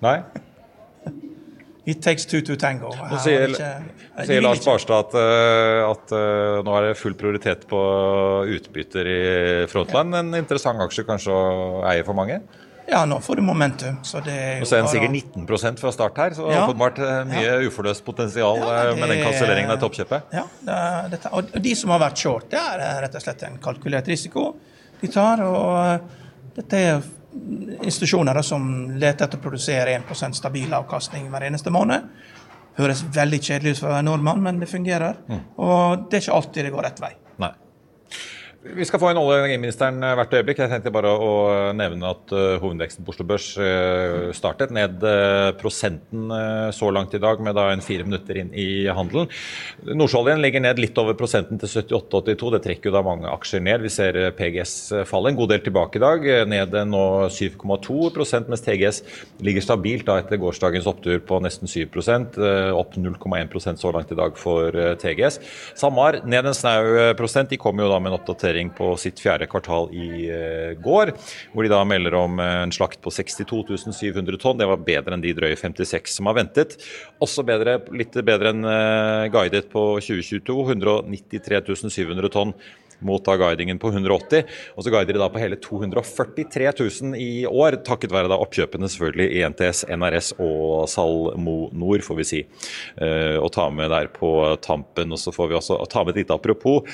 Nei. 0.07 0.17
It 1.85 2.03
takes 2.03 2.27
two 2.31 2.45
to 2.47 2.55
tango. 2.55 2.93
Nå 2.95 3.19
sier, 3.25 3.51
ikke, 3.51 4.27
sier 4.29 4.43
Lars 4.45 4.61
Barstad 4.63 5.09
at, 5.09 5.15
uh, 5.19 5.89
at 5.89 6.13
uh, 6.15 6.61
nå 6.63 6.75
er 6.79 6.91
det 6.91 6.99
full 7.01 7.17
prioritet 7.19 7.65
på 7.71 7.81
utbytter 8.55 9.09
i 9.11 9.23
Frontland. 9.71 10.15
En 10.15 10.37
interessant 10.39 10.79
aksje 10.85 11.03
kanskje 11.09 11.35
å 11.35 11.81
eie 11.91 12.05
for 12.07 12.15
mange? 12.15 12.39
Ja, 12.87 13.05
nå 13.07 13.19
får 13.23 13.37
du 13.37 13.43
momentum. 13.47 13.99
Så 14.07 14.21
det 14.23 14.35
er 14.35 14.63
og 14.63 14.69
så 14.69 14.77
er 14.77 14.85
den 14.85 14.91
sikkert 14.93 15.15
19 15.15 15.79
fra 15.81 15.93
start 15.95 16.19
her, 16.23 16.35
så 16.37 16.51
ja. 16.51 16.65
åpenbart 16.67 16.99
eh, 17.03 17.19
mye 17.31 17.45
ja. 17.47 17.59
uforløst 17.67 18.05
potensial 18.05 18.59
ja, 18.61 18.73
det, 18.91 18.97
med 19.01 19.15
den 19.15 19.23
kanselleringen 19.23 19.75
av 19.75 19.81
toppkjøpet. 19.83 20.35
Ja, 20.35 20.45
det, 20.67 20.79
det, 21.15 21.21
og 21.31 21.51
de 21.67 21.75
som 21.79 21.95
har 21.95 22.03
vært 22.03 22.23
short, 22.23 22.51
det 22.53 22.61
er 22.61 22.83
rett 23.07 23.19
og 23.19 23.25
slett 23.25 23.47
en 23.49 23.59
kalkulert 23.63 24.11
risiko 24.11 24.51
de 25.03 25.11
tar. 25.11 25.43
og 25.47 26.55
dette 26.57 26.79
er 26.79 27.03
institusjoner 27.83 28.43
som 28.45 28.65
leter 28.93 29.27
etter 29.27 29.41
å 29.41 29.43
produsere 29.43 29.97
1% 29.97 30.39
stabil 30.39 30.73
avkastning 30.77 31.29
hver 31.33 31.49
eneste 31.49 31.73
måned. 31.75 32.09
Høres 32.79 33.03
veldig 33.15 33.41
kjedelig 33.43 33.77
ut 33.77 33.83
for 33.83 33.97
en 33.97 34.09
nordmann, 34.09 34.41
men 34.45 34.61
det 34.61 34.71
fungerer. 34.71 35.19
Mm. 35.29 35.43
Og 35.61 36.07
det 36.09 36.19
er 36.19 36.25
ikke 36.25 36.39
alltid 36.39 36.67
det 36.69 36.75
går 36.75 36.89
rett 36.89 37.03
vei. 37.03 37.13
Vi 38.63 38.85
skal 38.87 39.01
få 39.03 39.09
en 39.11 39.19
olje- 39.19 39.41
og 39.41 39.43
energiministeren 39.43 39.97
eh, 40.07 40.13
hvert 40.15 40.35
øyeblikk. 40.39 40.61
Jeg 40.63 40.71
tenkte 40.71 40.93
bare 40.95 41.11
å 41.11 41.31
nevne 41.75 42.13
at 42.15 42.31
uh, 42.31 42.61
hovedveksten 42.63 43.03
på 43.03 43.11
Oslo 43.11 43.25
Børs 43.27 43.49
startet 44.39 44.71
ned 44.71 45.03
prosenten 45.59 46.31
så 46.75 46.91
langt 46.95 47.15
i 47.17 47.21
dag, 47.23 47.41
med 47.43 47.57
da 47.59 47.65
en 47.73 47.83
fire 47.83 48.07
minutter 48.07 48.39
inn 48.39 48.53
i 48.55 48.87
handelen. 48.87 49.27
Nordsjøoljen 49.83 50.41
ligger 50.45 50.63
ned 50.63 50.79
litt 50.79 50.99
over 51.01 51.17
prosenten 51.19 51.59
til 51.59 51.71
78,82. 51.71 52.53
Det 52.55 52.61
trekker 52.67 52.91
jo 52.91 52.95
da 52.95 53.03
mange 53.07 53.31
aksjer 53.33 53.65
ned. 53.67 53.83
Vi 53.83 53.91
ser 53.93 54.19
PGS 54.39 54.75
falle 55.11 55.33
en 55.33 55.41
god 55.41 55.53
del 55.55 55.65
tilbake 55.67 55.99
i 55.99 56.05
dag, 56.05 56.29
ned 56.53 56.77
nå 56.93 57.03
7,2% 57.35 58.53
mens 58.53 58.65
TGS 58.65 59.03
ligger 59.43 59.67
stabilt 59.67 60.07
da 60.07 60.21
etter 60.23 60.41
gårsdagens 60.43 60.89
opptur 60.91 61.19
på 61.27 61.41
nesten 61.43 61.71
7% 61.71 62.39
opp 62.79 62.95
0,1% 62.95 63.83
så 63.83 63.95
langt 63.97 64.15
i 64.15 64.21
dag 64.23 64.39
for 64.39 64.71
TGS. 65.03 65.41
SalMar 65.83 66.23
ned 66.23 66.53
en 66.53 66.59
snau 66.59 67.13
prosent. 67.19 67.51
De 67.53 67.61
kommer 67.61 67.87
jo 67.87 67.93
da 67.93 68.01
med 68.03 68.13
en 68.13 68.21
oppdatering 68.21 68.52
oppdatering 68.53 68.71
på 68.77 68.97
sitt 68.97 69.21
fjerde 69.21 69.47
kvartal 69.47 69.89
i 69.95 70.29
eh, 70.29 70.79
går, 70.81 71.13
hvor 71.53 71.65
de 71.65 71.71
da 71.73 71.83
melder 71.85 72.15
om 72.15 72.39
en 72.41 72.73
slakt 72.73 73.01
på 73.01 73.11
62 73.11 73.93
700 73.93 74.39
tonn. 74.39 74.59
Det 74.59 74.69
var 74.69 74.85
bedre 74.85 75.15
enn 75.15 75.23
de 75.23 75.33
drøye 75.33 75.57
56 75.57 76.19
som 76.19 76.27
har 76.27 76.37
ventet. 76.37 76.77
Også 77.21 77.45
bedre, 77.45 77.81
litt 77.93 78.13
bedre 78.13 78.53
enn 78.53 78.65
eh, 78.65 79.31
guidet 79.33 79.71
på 79.73 79.99
2022, 80.01 80.61
193 80.77 81.63
700 81.91 82.33
tonn 82.33 82.55
mot 83.03 83.25
da 83.25 83.35
guidingen 83.35 83.81
på 83.83 83.91
180. 83.91 84.45
Og 84.77 84.85
så 84.85 84.93
guider 84.93 85.17
de 85.17 85.23
da 85.23 85.31
på 85.33 85.41
hele 85.43 85.57
243 85.59 86.69
000 86.79 87.17
i 87.19 87.47
år, 87.49 87.81
takket 87.83 88.15
være 88.15 88.31
da 88.31 88.39
oppkjøpene 88.39 88.87
selvfølgelig 88.93 89.27
i 89.41 89.43
NTS, 89.51 89.81
NRS 89.91 90.29
og 90.39 90.85
Salmo 90.93 91.57
Nord, 91.75 92.05
får 92.07 92.21
vi 92.21 92.29
si. 92.29 92.45
Å 93.03 93.51
ta 93.51 93.67
med 93.75 93.91
der 93.91 94.13
på 94.15 94.31
tampen. 94.63 95.11
Og 95.11 95.19
så 95.19 95.35
får 95.35 95.51
vi 95.51 95.59
også 95.59 95.81
ta 95.91 96.07
med 96.07 96.15
et 96.15 96.23
lite 96.23 96.39
apropos. 96.39 96.87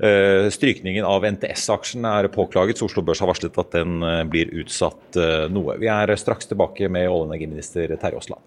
Eh, 0.00 0.46
strykningen 0.48 1.04
av 1.04 1.26
NTS-aksjen 1.28 2.06
er 2.08 2.30
påklaget, 2.32 2.78
så 2.80 2.86
Oslo 2.88 3.02
Børs 3.04 3.20
har 3.20 3.28
varslet 3.28 3.58
at 3.60 3.74
den 3.74 4.00
eh, 4.00 4.22
blir 4.32 4.52
utsatt 4.62 5.18
eh, 5.20 5.44
noe. 5.52 5.76
Vi 5.80 5.90
er 5.92 6.14
straks 6.16 6.48
tilbake 6.48 6.88
med 6.88 7.10
olje- 7.10 7.26
og 7.26 7.28
energiminister 7.28 7.92
Terje 8.00 8.22
Aasland. 8.22 8.46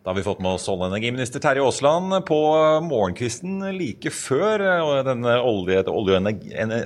Da 0.00 0.08
har 0.10 0.16
vi 0.16 0.22
fått 0.24 0.38
med 0.40 0.54
oss 0.56 0.64
olje- 0.72 0.86
og 0.86 0.94
energiminister 0.94 1.42
Terje 1.44 1.60
Aasland 1.60 2.14
på 2.24 2.36
morgenkvisten 2.86 3.58
like 3.76 4.08
før 4.16 4.62
denne 5.04 5.34
olje, 5.44 5.82
olje, 5.92 6.20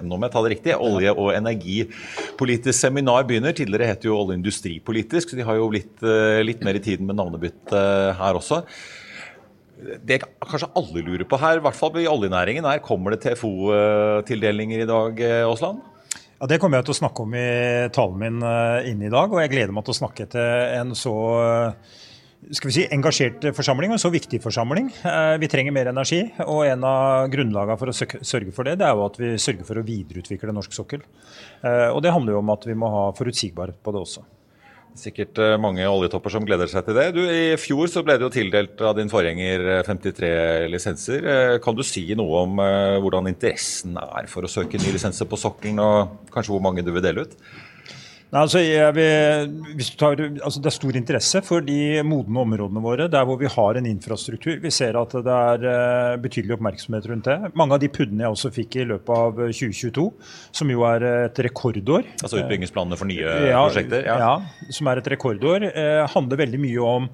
nå 0.03 0.19
må 0.19 0.27
jeg 0.27 0.35
ta 0.35 0.43
det 0.43 0.51
riktig, 0.57 0.75
olje- 0.83 1.15
og 1.15 1.31
energipolitisk 1.37 2.75
seminar 2.75 3.23
begynner. 3.29 3.55
Tidligere 3.55 3.93
het 3.93 4.03
det 4.03 4.11
jo 4.11 4.19
oljeindustripolitisk, 4.19 5.31
så 5.31 5.39
de 5.39 5.47
har 5.47 5.61
jo 5.61 5.71
blitt 5.71 6.03
eh, 6.03 6.43
litt 6.43 6.67
mer 6.67 6.75
i 6.75 6.83
tiden 6.83 7.07
med 7.07 7.21
navnebytte 7.21 7.87
her 8.19 8.43
også. 8.43 8.65
Det 10.03 10.25
kanskje 10.43 10.73
alle 10.75 11.07
lurer 11.07 11.29
på 11.31 11.39
her, 11.39 11.63
i 11.63 11.67
hvert 11.69 11.79
fall 11.79 12.03
i 12.03 12.11
oljenæringen, 12.11 12.67
er 12.67 12.83
kommer 12.83 13.15
det 13.15 13.23
TFO-tildelinger 13.29 14.83
i 14.83 14.91
dag, 14.91 15.27
Aasland? 15.47 15.85
Ja, 16.41 16.51
Det 16.51 16.59
kommer 16.59 16.83
jeg 16.83 16.91
til 16.91 16.99
å 16.99 17.03
snakke 17.05 17.23
om 17.23 17.35
i 17.39 17.51
talen 17.95 18.19
min 18.19 18.43
eh, 18.43 18.91
inne 18.91 19.07
i 19.07 19.15
dag, 19.15 19.31
og 19.31 19.39
jeg 19.39 19.55
gleder 19.55 19.77
meg 19.77 19.87
til 19.87 19.95
å 19.95 20.03
snakke 20.03 20.27
til 20.35 20.81
en 20.81 20.99
så 20.99 21.15
skal 22.53 22.69
vi 22.69 22.75
si, 22.77 22.85
engasjert 22.93 23.47
forsamling 23.57 23.95
og 23.95 24.01
så 24.03 24.11
viktig 24.13 24.41
forsamling. 24.45 24.91
Eh, 25.07 25.35
vi 25.41 25.49
trenger 25.51 25.75
mer 25.75 25.91
energi, 25.91 26.21
og 26.45 26.65
en 26.67 26.87
av 26.89 27.31
grunnlagene 27.33 27.79
for 27.81 27.91
å 27.91 27.97
sørge 27.97 28.55
for 28.55 28.69
det, 28.69 28.79
det 28.81 28.89
er 28.89 28.95
jo 28.97 29.07
at 29.07 29.19
vi 29.21 29.35
sørger 29.41 29.69
for 29.69 29.81
å 29.81 29.87
videreutvikle 29.87 30.55
norsk 30.55 30.77
sokkel. 30.77 31.05
Eh, 31.65 31.91
og 31.91 32.03
det 32.05 32.13
handler 32.15 32.37
jo 32.37 32.43
om 32.43 32.55
at 32.55 32.67
vi 32.69 32.77
må 32.79 32.91
ha 32.93 33.05
forutsigbarhet 33.17 33.81
på 33.81 33.95
det 33.95 34.03
også. 34.05 34.25
Sikkert 34.99 35.41
eh, 35.43 35.57
mange 35.59 35.87
oljetopper 35.89 36.35
som 36.37 36.47
gleder 36.47 36.71
seg 36.71 36.87
til 36.87 36.99
det. 37.01 37.09
Du, 37.17 37.23
I 37.25 37.59
fjor 37.61 37.91
så 37.91 38.05
ble 38.07 38.19
det 38.21 38.29
jo 38.29 38.35
tildelt 38.35 38.83
av 38.85 38.97
din 38.99 39.11
forgjenger 39.11 39.85
53 39.89 40.33
lisenser. 40.71 41.29
Kan 41.65 41.79
du 41.79 41.85
si 41.87 42.07
noe 42.19 42.45
om 42.45 42.65
hvordan 43.05 43.33
interessen 43.33 43.97
er 44.01 44.29
for 44.31 44.47
å 44.47 44.53
søke 44.53 44.79
nye 44.81 44.97
lisenser 44.97 45.31
på 45.31 45.41
sokkelen, 45.41 45.81
og 45.83 46.33
kanskje 46.35 46.55
hvor 46.55 46.67
mange 46.67 46.85
du 46.85 46.93
vil 46.95 47.05
dele 47.05 47.27
ut? 47.27 47.39
Nei, 48.35 48.41
altså, 48.43 48.61
vil, 48.97 49.83
tar, 49.95 50.19
altså, 50.43 50.59
det 50.59 50.67
er 50.67 50.75
stor 50.75 50.97
interesse 50.99 51.41
for 51.47 51.63
de 51.63 52.01
modne 52.03 52.41
områdene 52.43 52.81
våre, 52.83 53.05
der 53.07 53.27
hvor 53.29 53.39
vi 53.39 53.47
har 53.47 53.79
en 53.79 53.87
infrastruktur. 53.87 54.57
Vi 54.59 54.73
ser 54.75 54.97
at 54.99 55.13
det 55.23 55.37
er 55.37 55.67
uh, 55.69 56.17
betydelig 56.19 56.57
oppmerksomhet 56.57 57.07
rundt 57.13 57.29
det. 57.31 57.53
Mange 57.55 57.77
av 57.77 57.85
de 57.85 57.93
PUD-ene 57.95 58.25
jeg 58.27 58.35
også 58.35 58.51
fikk 58.57 58.81
i 58.83 58.87
løpet 58.91 59.13
av 59.15 59.39
2022, 59.39 60.07
som 60.59 60.73
jo 60.75 60.83
er 60.89 61.07
et 61.13 61.39
rekordår 61.47 62.09
Altså 62.25 62.41
utbyggingsplanene 62.41 62.99
for 62.99 63.13
nye 63.13 63.23
ja, 63.53 63.63
prosjekter? 63.69 64.03
Ja. 64.09 64.19
ja, 64.25 64.67
som 64.81 64.91
er 64.91 64.99
et 64.99 65.13
rekordår. 65.15 65.69
Handler 66.17 66.43
veldig 66.43 66.63
mye 66.65 66.91
om 66.91 67.09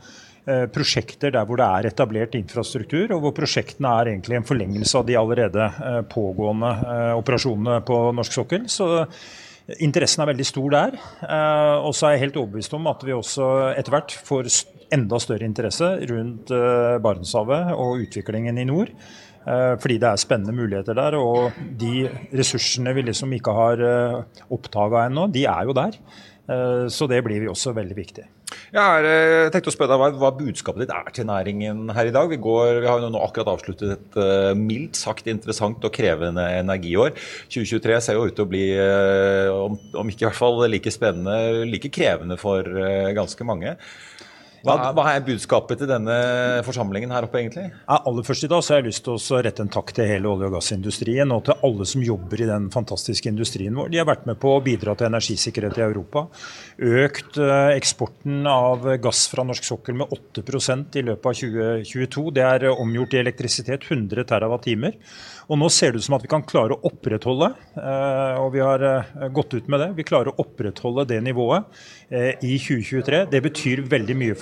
prosjekter 0.73 1.35
der 1.35 1.45
hvor 1.47 1.61
det 1.61 1.67
er 1.69 1.91
etablert 1.91 2.33
infrastruktur, 2.39 3.13
og 3.13 3.27
hvor 3.27 3.37
prosjektene 3.37 3.93
er 4.01 4.15
egentlig 4.15 4.41
en 4.41 4.49
forlengelse 4.49 5.03
av 5.03 5.05
de 5.05 5.21
allerede 5.21 5.69
pågående 6.11 6.73
operasjonene 7.21 7.83
på 7.85 8.03
norsk 8.17 8.41
sokkel. 8.41 8.65
Så 8.73 8.89
Interessen 9.79 10.25
er 10.25 10.31
veldig 10.33 10.47
stor 10.49 10.75
der. 10.75 10.99
Eh, 11.23 11.77
og 11.87 11.95
så 11.95 12.09
er 12.09 12.17
jeg 12.17 12.25
helt 12.27 12.39
overbevist 12.41 12.75
om 12.77 12.89
at 12.91 13.05
vi 13.07 13.15
også 13.15 13.49
etter 13.79 13.95
hvert 13.95 14.15
får 14.27 14.51
enda 14.95 15.21
større 15.23 15.47
interesse 15.47 15.91
rundt 16.11 16.51
eh, 16.55 16.97
Barentshavet 17.03 17.75
og 17.77 18.07
utviklingen 18.07 18.59
i 18.59 18.67
nord. 18.67 18.91
Eh, 19.47 19.75
fordi 19.81 20.01
det 20.03 20.09
er 20.11 20.23
spennende 20.23 20.57
muligheter 20.57 20.99
der. 20.99 21.19
Og 21.21 21.61
de 21.81 22.09
ressursene 22.35 22.95
vi 22.97 23.07
liksom 23.07 23.37
ikke 23.37 23.55
har 23.55 23.85
oppdaga 24.51 25.07
ennå, 25.07 25.29
de 25.31 25.47
er 25.47 25.71
jo 25.71 25.77
der. 25.77 26.01
Så 26.91 27.07
det 27.07 27.21
blir 27.23 27.39
vi 27.39 27.47
også 27.51 27.71
veldig 27.77 27.95
viktig. 27.95 28.25
Jeg, 28.75 29.05
jeg 29.07 29.51
tenkte 29.55 29.71
å 29.71 29.75
spørre 29.75 29.97
deg 29.99 30.19
hva, 30.19 30.31
budskapet 30.35 30.85
ditt 30.85 30.93
er 30.95 31.13
til 31.15 31.27
næringen 31.29 31.91
her 31.95 32.11
i 32.11 32.15
dag. 32.15 32.31
Vi, 32.31 32.39
går, 32.43 32.81
vi 32.83 32.89
har 32.91 33.03
jo 33.03 33.11
nå 33.13 33.23
akkurat 33.23 33.53
avsluttet 33.53 33.95
et 33.95 34.19
uh, 34.19 34.51
mildt 34.59 34.99
sagt 34.99 35.31
interessant 35.31 35.85
og 35.87 35.95
krevende 35.95 36.45
energiår. 36.59 37.15
2023 37.51 38.01
ser 38.07 38.19
jo 38.19 38.27
ut 38.27 38.37
til 38.39 38.47
å 38.47 38.51
bli, 38.51 38.65
uh, 38.79 39.51
om, 39.55 39.79
om, 40.03 40.11
ikke 40.11 40.27
i 40.27 40.29
hvert 40.29 40.41
fall 40.41 40.65
like 40.71 40.95
spennende, 40.95 41.67
like 41.71 41.93
krevende 41.95 42.39
for 42.41 42.67
ganske 43.15 43.47
mange. 43.47 43.77
Hva, 44.67 44.91
hva, 44.93 45.05
er 45.15 45.23
budskapet 45.25 45.81
til 45.81 45.89
denne 45.89 46.15
forsamlingen 46.67 47.13
her 47.15 47.25
oppe, 47.25 47.41
egentlig? 47.41 47.71
Ja, 47.73 47.97
aller 47.97 48.27
først 48.27 48.45
i 48.45 48.51
dag 48.51 48.63
så 48.65 48.75
har 48.75 48.83
jeg 48.83 48.91
lyst 48.91 49.07
til 49.07 49.17
å 49.17 49.41
rette 49.47 49.65
en 49.65 49.73
takk 49.73 49.95
til 49.97 50.09
hele 50.11 50.29
olje- 50.29 50.51
og 50.51 50.57
gassindustrien 50.59 51.33
og 51.33 51.47
til 51.47 51.65
alle 51.67 51.87
som 51.89 52.05
jobber 52.05 52.43
i 52.45 52.49
den 52.51 52.69
fantastiske 52.75 53.31
industrien 53.31 53.77
vår. 53.79 53.89
De 53.93 54.01
har 54.03 54.09
vært 54.09 54.27
med 54.29 54.41
på 54.43 54.53
å 54.53 54.63
bidra 54.65 54.95
til 54.99 55.09
energisikkerhet 55.09 55.81
i 55.81 55.87
Europa. 55.87 56.27
Økt 56.77 57.41
eh, 57.41 57.73
eksporten 57.79 58.45
av 58.51 58.85
gass 59.01 59.25
fra 59.33 59.47
norsk 59.49 59.65
sokkel 59.71 59.97
med 60.03 60.13
8% 60.13 61.01
i 61.01 61.07
løpet 61.09 61.31
av 61.33 61.41
2022. 61.41 62.27
Det 62.37 62.47
er 62.47 62.69
omgjort 62.75 63.17
i 63.17 63.23
elektrisitet 63.23 63.89
100 63.89 64.29
TWh. 64.29 64.91
Og 65.51 65.59
nå 65.59 65.67
ser 65.73 65.91
det 65.91 66.03
ut 66.03 66.07
som 66.07 66.15
at 66.15 66.23
vi 66.23 66.31
kan 66.31 66.45
klare 66.47 66.77
å 66.77 66.85
opprettholde, 66.87 67.49
eh, 67.81 68.37
og 68.39 68.53
vi 68.55 68.61
har 68.63 68.85
eh, 68.87 69.25
gått 69.35 69.57
ut 69.57 69.73
med 69.73 69.83
det, 69.83 69.91
vi 69.97 70.07
klarer 70.07 70.31
å 70.31 70.45
opprettholde 70.45 71.09
det 71.11 71.23
nivået 71.25 71.81
i 72.11 72.57
2023. 72.59 73.21
Det 73.31 73.39
betyr 73.45 73.85
veldig 73.87 74.15
mye 74.19 74.35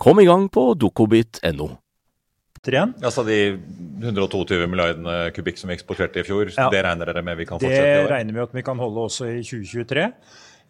Kom 0.00 0.20
i 0.20 0.24
gang 0.24 0.48
på 0.48 0.72
dokobit.no. 0.80 1.70
dukkobit.no. 2.60 2.84
Altså 3.04 3.24
de 3.26 3.40
122 4.00 4.66
milliardene 4.68 5.16
kubikk 5.36 5.60
som 5.60 5.68
vi 5.68 5.76
eksporterte 5.76 6.22
i 6.22 6.24
fjor, 6.24 6.52
ja. 6.56 6.70
det 6.72 6.84
regner 6.86 7.10
dere 7.10 7.24
med 7.24 7.36
vi 7.36 7.48
kan 7.48 7.60
fortsette 7.60 7.82
i 7.82 7.98
år? 7.98 8.06
Det 8.06 8.14
regner 8.14 8.38
vi 8.38 8.46
at 8.46 8.54
vi 8.56 8.64
kan 8.64 8.80
holde 8.80 9.04
også 9.10 9.28
i 9.28 9.42
2023. 9.44 10.06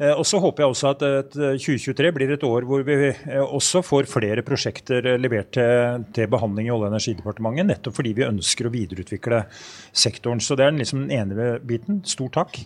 Eh, 0.01 0.15
og 0.17 0.25
så 0.27 0.41
håper 0.43 0.65
jeg 0.65 0.75
også 0.75 0.93
at 0.97 1.05
2023 1.37 2.13
blir 2.17 2.35
et 2.35 2.47
år 2.47 2.67
hvor 2.67 2.83
vi 2.87 2.97
eh, 3.11 3.39
også 3.45 3.85
får 3.87 4.11
flere 4.11 4.43
prosjekter 4.47 5.13
levert 5.21 5.53
til, 5.55 6.07
til 6.17 6.31
behandling 6.33 6.71
i 6.71 6.75
Olje- 6.75 6.89
og 6.89 6.95
energidepartementet, 6.95 7.71
nettopp 7.71 8.01
fordi 8.01 8.17
vi 8.19 8.27
ønsker 8.27 8.67
å 8.67 8.75
videreutvikle 8.75 9.45
sektoren. 9.93 10.43
Så 10.43 10.59
det 10.59 10.67
er 10.67 10.79
liksom 10.79 11.07
den 11.07 11.15
ene 11.21 11.53
biten. 11.63 12.03
Stor 12.09 12.35
takk. 12.41 12.63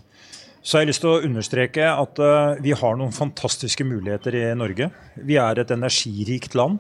Så 0.65 0.79
har 0.79 0.87
jeg 0.87 0.95
lyst 0.95 1.03
til 1.05 1.11
å 1.13 1.25
understreke 1.27 1.89
at 1.93 2.21
uh, 2.25 2.55
vi 2.65 2.73
har 2.73 2.95
noen 2.97 3.13
fantastiske 3.13 3.85
muligheter 3.85 4.33
i 4.39 4.47
Norge. 4.57 4.89
Vi 5.21 5.37
er 5.37 5.61
et 5.61 5.75
energirikt 5.75 6.57
land. 6.57 6.79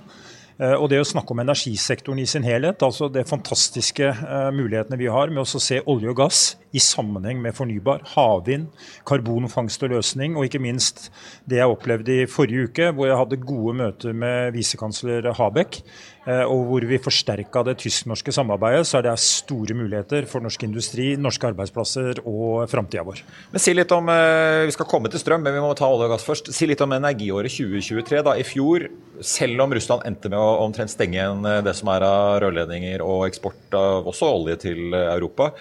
Uh, 0.54 0.78
og 0.78 0.86
det 0.88 1.02
å 1.02 1.04
snakke 1.04 1.34
om 1.34 1.42
energisektoren 1.42 2.22
i 2.22 2.24
sin 2.30 2.46
helhet, 2.46 2.80
altså 2.86 3.10
de 3.12 3.26
fantastiske 3.28 4.08
uh, 4.08 4.48
mulighetene 4.56 4.96
vi 4.96 5.10
har 5.12 5.28
med 5.28 5.42
å 5.42 5.60
se 5.60 5.82
olje 5.84 6.14
og 6.14 6.16
gass 6.22 6.44
i 6.74 6.80
sammenheng 6.80 7.42
med 7.44 7.54
fornybar, 7.58 8.06
havvind, 8.14 8.70
karbonfangst 9.06 9.84
og 9.84 9.92
-løsning, 9.92 10.38
og 10.38 10.48
ikke 10.48 10.62
minst 10.64 11.10
det 11.44 11.60
jeg 11.60 11.76
opplevde 11.76 12.22
i 12.22 12.30
forrige 12.30 12.70
uke, 12.70 12.88
hvor 12.94 13.10
jeg 13.10 13.20
hadde 13.20 13.42
gode 13.44 13.76
møter 13.82 14.16
med 14.16 14.56
visekansler 14.56 15.28
Habeck, 15.36 15.82
Eh, 15.82 16.13
og 16.24 16.62
hvor 16.68 16.84
vi 16.88 16.98
forsterka 17.02 17.62
det 17.66 17.76
tysk-norske 17.82 18.32
samarbeidet, 18.32 18.86
så 18.88 18.98
er 18.98 19.08
det 19.08 19.14
store 19.20 19.76
muligheter 19.76 20.26
for 20.28 20.44
norsk 20.44 20.62
industri, 20.66 21.14
norske 21.20 21.48
arbeidsplasser 21.50 22.20
og 22.24 22.64
framtida 22.70 23.04
vår. 23.06 23.20
Men 23.52 23.62
si 23.62 23.74
litt 23.74 23.92
om, 23.92 24.08
eh, 24.08 24.64
Vi 24.64 24.72
skal 24.72 24.86
komme 24.86 25.10
til 25.10 25.20
strøm, 25.20 25.42
men 25.42 25.52
vi 25.52 25.60
må 25.60 25.74
ta 25.76 25.86
olje 25.86 26.06
og 26.06 26.14
gass 26.14 26.24
først. 26.24 26.52
Si 26.52 26.66
litt 26.66 26.80
om 26.80 26.90
energiåret 26.90 27.50
2023. 27.50 28.22
da. 28.22 28.32
I 28.32 28.42
fjor, 28.42 28.88
selv 29.20 29.60
om 29.60 29.70
Russland 29.70 30.02
endte 30.04 30.30
med 30.30 30.38
å 30.38 30.64
omtrent 30.64 30.90
stenge 30.90 31.14
igjen 31.14 31.44
eh, 31.44 31.60
det 31.60 31.74
som 31.76 31.88
er 31.88 32.02
av 32.02 32.40
rørledninger 32.40 33.00
og 33.02 33.28
eksport 33.28 33.74
av 33.74 34.06
også 34.06 34.24
olje 34.24 34.56
til 34.56 34.94
Europa, 34.94 35.52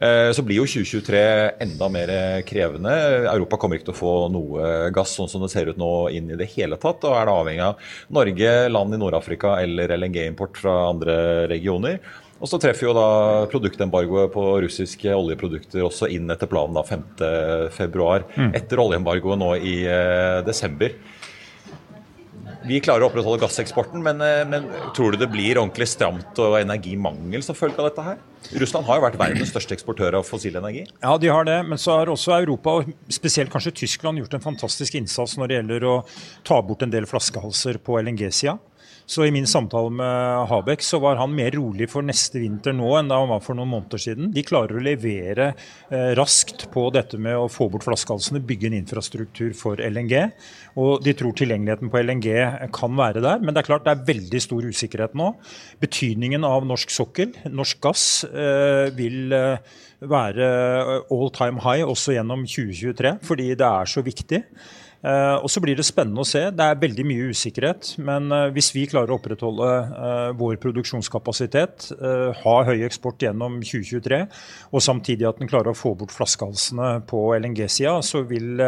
så 0.00 0.42
blir 0.42 0.56
jo 0.56 0.64
2023 0.64 1.60
enda 1.60 1.88
mer 1.88 2.42
krevende. 2.42 2.90
Europa 3.28 3.56
kommer 3.56 3.76
ikke 3.76 3.90
til 3.90 3.94
å 3.94 4.00
få 4.00 4.14
noe 4.32 4.90
gass 4.90 5.16
sånn 5.16 5.28
som 5.28 5.42
det 5.42 5.50
ser 5.50 5.68
ut 5.68 5.76
nå 5.76 6.08
inn 6.10 6.30
i 6.30 6.38
det 6.40 6.48
hele 6.54 6.76
tatt. 6.80 7.04
Og 7.04 7.14
er 7.14 7.26
det 7.26 7.34
avhengig 7.34 7.64
av 7.66 7.76
Norge, 8.08 8.68
land 8.70 8.94
i 8.94 9.00
Nord-Afrika 9.00 9.60
eller 9.60 9.92
LNG 9.96 10.09
LNG-import 10.10 10.58
fra 10.60 10.74
andre 10.90 11.16
regioner. 11.50 12.02
Og 12.40 12.48
så 12.48 12.56
treffer 12.60 12.88
jo 12.88 12.96
da 12.96 13.08
produktembargoet 13.52 14.32
på 14.32 14.44
russiske 14.64 15.12
oljeprodukter 15.12 15.84
også 15.84 16.08
inn 16.12 16.30
etter 16.32 16.48
planen 16.48 16.76
da 16.78 16.84
5.2. 16.88 18.12
Mm. 18.36 18.52
Etter 18.56 18.80
oljeembargoet 18.80 19.40
nå 19.40 19.50
i 19.60 19.74
eh, 19.84 20.40
desember. 20.46 20.96
Vi 22.60 22.76
klarer 22.84 23.04
å 23.04 23.08
opprettholde 23.08 23.40
gasseksporten, 23.40 24.02
men, 24.04 24.20
eh, 24.24 24.42
men, 24.48 24.68
tror 24.96 25.12
du 25.12 25.20
det 25.20 25.28
blir 25.32 25.58
ordentlig 25.60 25.88
stramt 25.88 26.40
og 26.40 26.58
energimangel 26.60 27.44
som 27.44 27.56
følge 27.56 27.80
av 27.80 27.90
dette 27.90 28.04
her? 28.04 28.18
Russland 28.62 28.88
har 28.88 28.98
jo 28.98 29.04
vært 29.04 29.20
verdens 29.20 29.52
største 29.52 29.76
eksportør 29.76 30.16
av 30.20 30.24
fossil 30.28 30.56
energi. 30.56 30.86
Ja, 31.02 31.16
de 31.20 31.28
har 31.32 31.44
det, 31.48 31.58
men 31.68 31.80
så 31.80 31.98
har 31.98 32.12
også 32.12 32.34
Europa, 32.36 32.80
og 32.80 33.12
spesielt 33.12 33.52
kanskje 33.52 33.74
Tyskland, 33.82 34.20
gjort 34.20 34.36
en 34.36 34.48
fantastisk 34.48 34.96
innsats 34.96 35.36
når 35.36 35.48
det 35.48 35.60
gjelder 35.60 35.88
å 35.88 35.94
ta 36.44 36.60
bort 36.64 36.84
en 36.84 36.92
del 36.92 37.08
flaskehalser 37.08 37.80
på 37.84 38.00
LNG-sida. 38.00 38.56
Så 39.10 39.24
i 39.26 39.30
min 39.34 39.46
samtale 39.46 39.90
med 39.90 40.44
Habek 40.46 40.84
så 40.86 41.00
var 41.02 41.16
han 41.18 41.32
mer 41.34 41.50
rolig 41.56 41.88
for 41.90 42.06
neste 42.06 42.38
vinter 42.38 42.74
nå 42.76 42.92
enn 42.94 43.08
da 43.10 43.16
han 43.18 43.32
var 43.32 43.40
for 43.42 43.58
noen 43.58 43.72
måneder 43.72 43.98
siden. 43.98 44.28
De 44.30 44.44
klarer 44.46 44.78
å 44.78 44.82
levere 44.86 45.48
eh, 45.90 46.12
raskt 46.14 46.68
på 46.70 46.84
dette 46.94 47.18
med 47.18 47.34
å 47.34 47.48
få 47.50 47.66
bort 47.72 47.88
flaskehalsene, 47.88 48.38
bygge 48.46 48.68
en 48.68 48.76
infrastruktur 48.78 49.50
for 49.58 49.82
LNG. 49.82 50.14
Og 50.78 51.02
de 51.02 51.16
tror 51.18 51.34
tilgjengeligheten 51.34 51.90
på 51.90 52.02
LNG 52.04 52.28
kan 52.76 52.94
være 53.00 53.24
der, 53.24 53.42
men 53.42 53.50
det 53.50 53.64
er 53.64 53.70
klart 53.72 53.88
det 53.88 53.96
er 53.96 54.06
veldig 54.12 54.42
stor 54.46 54.68
usikkerhet 54.70 55.18
nå. 55.18 55.32
Betydningen 55.82 56.46
av 56.46 56.68
norsk 56.70 56.94
sokkel, 56.94 57.34
norsk 57.50 57.80
gass, 57.82 58.04
eh, 58.30 58.92
vil 58.94 59.34
eh, 59.34 59.74
være 60.06 60.52
all 61.10 61.34
time 61.34 61.58
high 61.66 61.82
også 61.82 62.14
gjennom 62.14 62.46
2023, 62.46 63.16
fordi 63.26 63.50
det 63.58 63.72
er 63.72 63.90
så 63.90 64.06
viktig. 64.06 64.44
Eh, 65.00 65.36
og 65.40 65.48
Så 65.50 65.62
blir 65.64 65.78
det 65.78 65.86
spennende 65.88 66.20
å 66.20 66.28
se. 66.28 66.42
Det 66.52 66.64
er 66.64 66.80
veldig 66.80 67.06
mye 67.08 67.30
usikkerhet. 67.32 67.94
Men 68.04 68.28
eh, 68.34 68.48
hvis 68.54 68.70
vi 68.74 68.86
klarer 68.90 69.14
å 69.14 69.18
opprettholde 69.20 69.68
eh, 69.70 70.32
vår 70.40 70.58
produksjonskapasitet, 70.62 71.90
ha 72.40 72.54
høy 72.66 72.84
eksport 72.84 73.22
gjennom 73.22 73.58
2023, 73.64 74.20
og 74.70 74.84
samtidig 74.84 75.26
at 75.28 75.40
den 75.40 75.48
klarer 75.50 75.72
å 75.72 75.76
få 75.76 75.92
bort 75.98 76.12
flaskehalsene 76.14 77.00
på 77.08 77.22
LNG-sida, 77.36 77.96
så 78.04 78.22
vil 78.28 78.60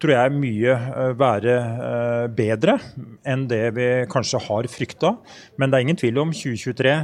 tror 0.00 0.12
jeg 0.12 0.34
mye 0.36 0.74
være 1.18 1.54
bedre 2.36 2.76
enn 3.28 3.46
det 3.50 3.62
vi 3.76 3.88
kanskje 4.10 4.40
har 4.46 4.68
frykta. 4.72 5.14
Men 5.60 5.70
det 5.70 5.78
er 5.78 5.86
ingen 5.86 6.00
tvil 6.00 6.20
om 6.22 6.34
2023 6.34 6.94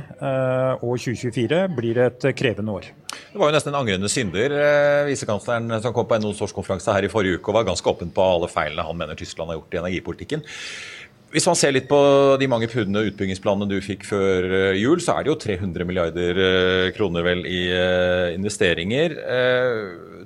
og 0.80 0.94
2024 1.02 1.62
blir 1.76 2.00
et 2.06 2.28
krevende 2.38 2.76
år. 2.78 2.90
Det 3.32 3.40
var 3.40 3.50
jo 3.50 3.56
nesten 3.56 3.72
en 3.72 3.80
angrende 3.80 4.10
synder. 4.12 4.54
Visekansleren 5.08 5.78
som 5.84 5.94
kom 5.96 6.08
på 6.08 6.20
NOs 6.22 6.42
årskonferanse 6.46 6.96
her 6.96 7.06
i 7.06 7.12
forrige 7.12 7.40
uke 7.40 7.52
og 7.52 7.60
var 7.60 7.68
ganske 7.70 7.92
åpen 7.92 8.12
på 8.14 8.26
alle 8.36 8.50
feil 8.52 8.65
feilene 8.66 8.86
han 8.86 9.00
mener 9.00 9.18
Tyskland 9.18 9.52
har 9.52 9.60
gjort 9.60 9.74
i 9.74 9.82
energipolitikken. 9.84 10.46
Hvis 11.34 11.46
man 11.50 11.58
ser 11.58 11.72
litt 11.74 11.88
på 11.90 11.98
de 12.38 12.46
mange 12.48 12.68
pundene 12.70 13.08
utbyggingsplanene 13.10 13.66
du 13.68 13.80
fikk 13.84 14.06
før 14.06 14.46
eh, 14.46 14.78
jul, 14.78 15.02
så 15.02 15.16
er 15.16 15.26
det 15.26 15.32
jo 15.32 15.38
300 15.42 15.84
milliarder 15.88 16.38
eh, 16.40 16.90
kroner 16.96 17.26
vel 17.26 17.42
i 17.50 17.64
eh, 17.74 18.36
investeringer. 18.36 19.16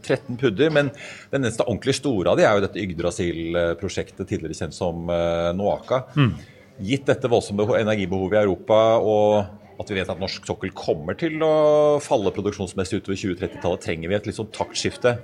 13 0.01 0.39
pudder, 0.41 0.71
men 0.73 0.93
den 1.33 1.43
eneste 1.43 1.65
ordentlig 1.67 1.97
store 1.99 2.31
av 2.33 2.39
de 2.39 2.45
er 2.47 2.57
jo 2.57 2.65
dette 2.65 2.83
Yggdrasil-prosjektet, 2.85 4.23
tidligere 4.29 4.57
kjent 4.57 4.77
som 4.77 5.11
Noaka. 5.57 6.05
Mm. 6.15 6.31
Gitt 6.91 7.09
dette 7.11 7.29
voldsomme 7.33 7.67
energibehovet 7.81 8.39
i 8.39 8.45
Europa 8.45 8.79
og 9.01 9.81
at 9.81 9.91
vi 9.91 9.97
vet 9.97 10.13
at 10.13 10.21
norsk 10.21 10.47
sokkel 10.49 10.73
kommer 10.77 11.17
til 11.19 11.41
å 11.45 11.99
falle 12.05 12.33
produksjonsmessig 12.37 13.01
utover 13.01 13.19
2030-tallet, 13.19 13.85
trenger 13.85 14.13
vi 14.13 14.17
et 14.19 14.29
litt 14.29 14.37
sånn 14.37 14.53
taktskifte 14.53 15.17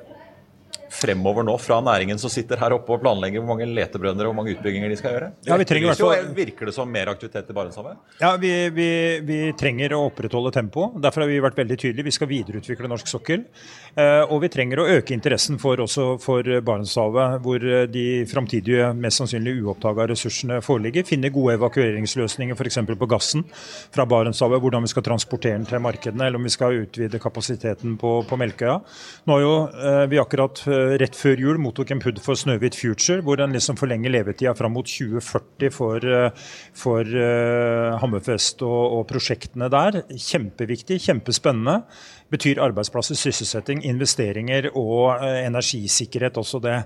fremover 0.97 1.45
nå 1.47 1.55
fra 1.61 1.79
næringen 1.85 2.19
som 2.21 2.33
sitter 2.33 2.61
her 2.61 2.75
oppe 2.77 2.95
og 2.95 3.03
planlegger 3.03 3.43
hvor 3.43 3.53
mange 3.53 3.69
letebrønner 3.77 4.27
og 4.27 4.33
hvor 4.33 4.39
mange 4.41 4.55
utbygginger 4.57 4.93
de 4.93 4.99
skal 4.99 5.15
gjøre? 5.17 5.31
Ja, 5.49 5.59
vi 5.61 5.67
trenger 5.69 6.01
jo, 6.01 6.11
Virker 6.37 6.71
det 6.71 6.75
som 6.77 6.91
mer 6.91 7.11
aktivitet 7.13 7.51
i 7.53 7.57
Barentshavet? 7.57 7.99
Ja, 8.21 8.33
vi, 8.41 8.53
vi, 8.75 8.89
vi, 9.27 9.39
trenger 9.59 9.97
å 9.97 10.03
opprettholde 10.09 10.53
tempoet. 10.55 10.97
Derfor 11.03 11.25
har 11.25 11.31
vi 11.31 11.43
vært 11.45 11.59
veldig 11.61 11.79
tydelige. 11.81 12.07
Vi 12.09 12.15
skal 12.17 12.31
videreutvikle 12.31 12.91
norsk 12.91 13.11
sokkel. 13.11 13.45
Eh, 13.95 14.23
og 14.25 14.41
vi 14.45 14.51
trenger 14.53 14.83
å 14.83 14.89
øke 14.97 15.15
interessen 15.17 15.61
for, 15.63 15.81
også 15.85 16.09
for 16.23 16.47
Barentshavet, 16.67 17.39
hvor 17.45 17.67
de 17.93 18.07
framtidige, 18.31 18.91
mest 18.97 19.23
sannsynlig 19.23 19.59
uoppdaga 19.63 20.09
ressursene 20.13 20.61
foreligger. 20.65 21.07
Finne 21.09 21.33
gode 21.35 21.57
evakueringsløsninger 21.61 22.57
f.eks. 22.57 22.81
på 22.97 23.11
gassen 23.11 23.47
fra 23.95 24.09
Barentshavet. 24.09 24.63
Hvordan 24.63 24.87
vi 24.87 24.93
skal 24.93 25.07
transportere 25.07 25.57
den 25.61 25.69
til 25.69 25.83
markedene, 25.85 26.29
eller 26.29 26.41
om 26.41 26.47
vi 26.47 26.55
skal 26.55 26.81
utvide 26.83 27.21
kapasiteten 27.23 27.97
på, 28.01 28.19
på 28.29 28.41
Melkøya. 28.41 28.81
Nå 29.27 29.37
har 29.37 29.45
jo 29.45 29.55
eh, 29.67 30.03
vi 30.11 30.21
akkurat 30.21 30.63
eh, 30.71 30.86
rett 31.01 31.17
før 31.19 31.41
jul 31.43 31.59
mottok 31.63 31.91
en 31.93 32.01
PUD 32.03 32.21
for 32.25 32.39
Snøhvit 32.39 32.77
Future, 32.79 33.23
hvor 33.25 33.39
den 33.41 33.55
liksom 33.57 33.79
forlenger 33.81 34.13
levetida 34.13 34.53
fram 34.57 34.77
mot 34.77 34.87
2040 34.87 35.73
for, 35.75 36.05
eh, 36.05 36.51
for 36.77 37.07
uh, 37.07 37.97
Hammerfest 38.03 38.63
og, 38.67 38.83
og, 38.99 39.03
prosjektene 39.11 39.71
der. 39.73 40.03
Kjempeviktig, 40.11 41.01
kjempespennende. 41.07 41.83
betyr 42.31 42.59
arbeidsplasser, 42.59 43.15
sysselsetting, 43.15 43.85
investeringer 43.87 44.67
og 44.75 45.23
energisikkerhet 45.23 46.39
også 46.41 46.59
det. 46.59 46.81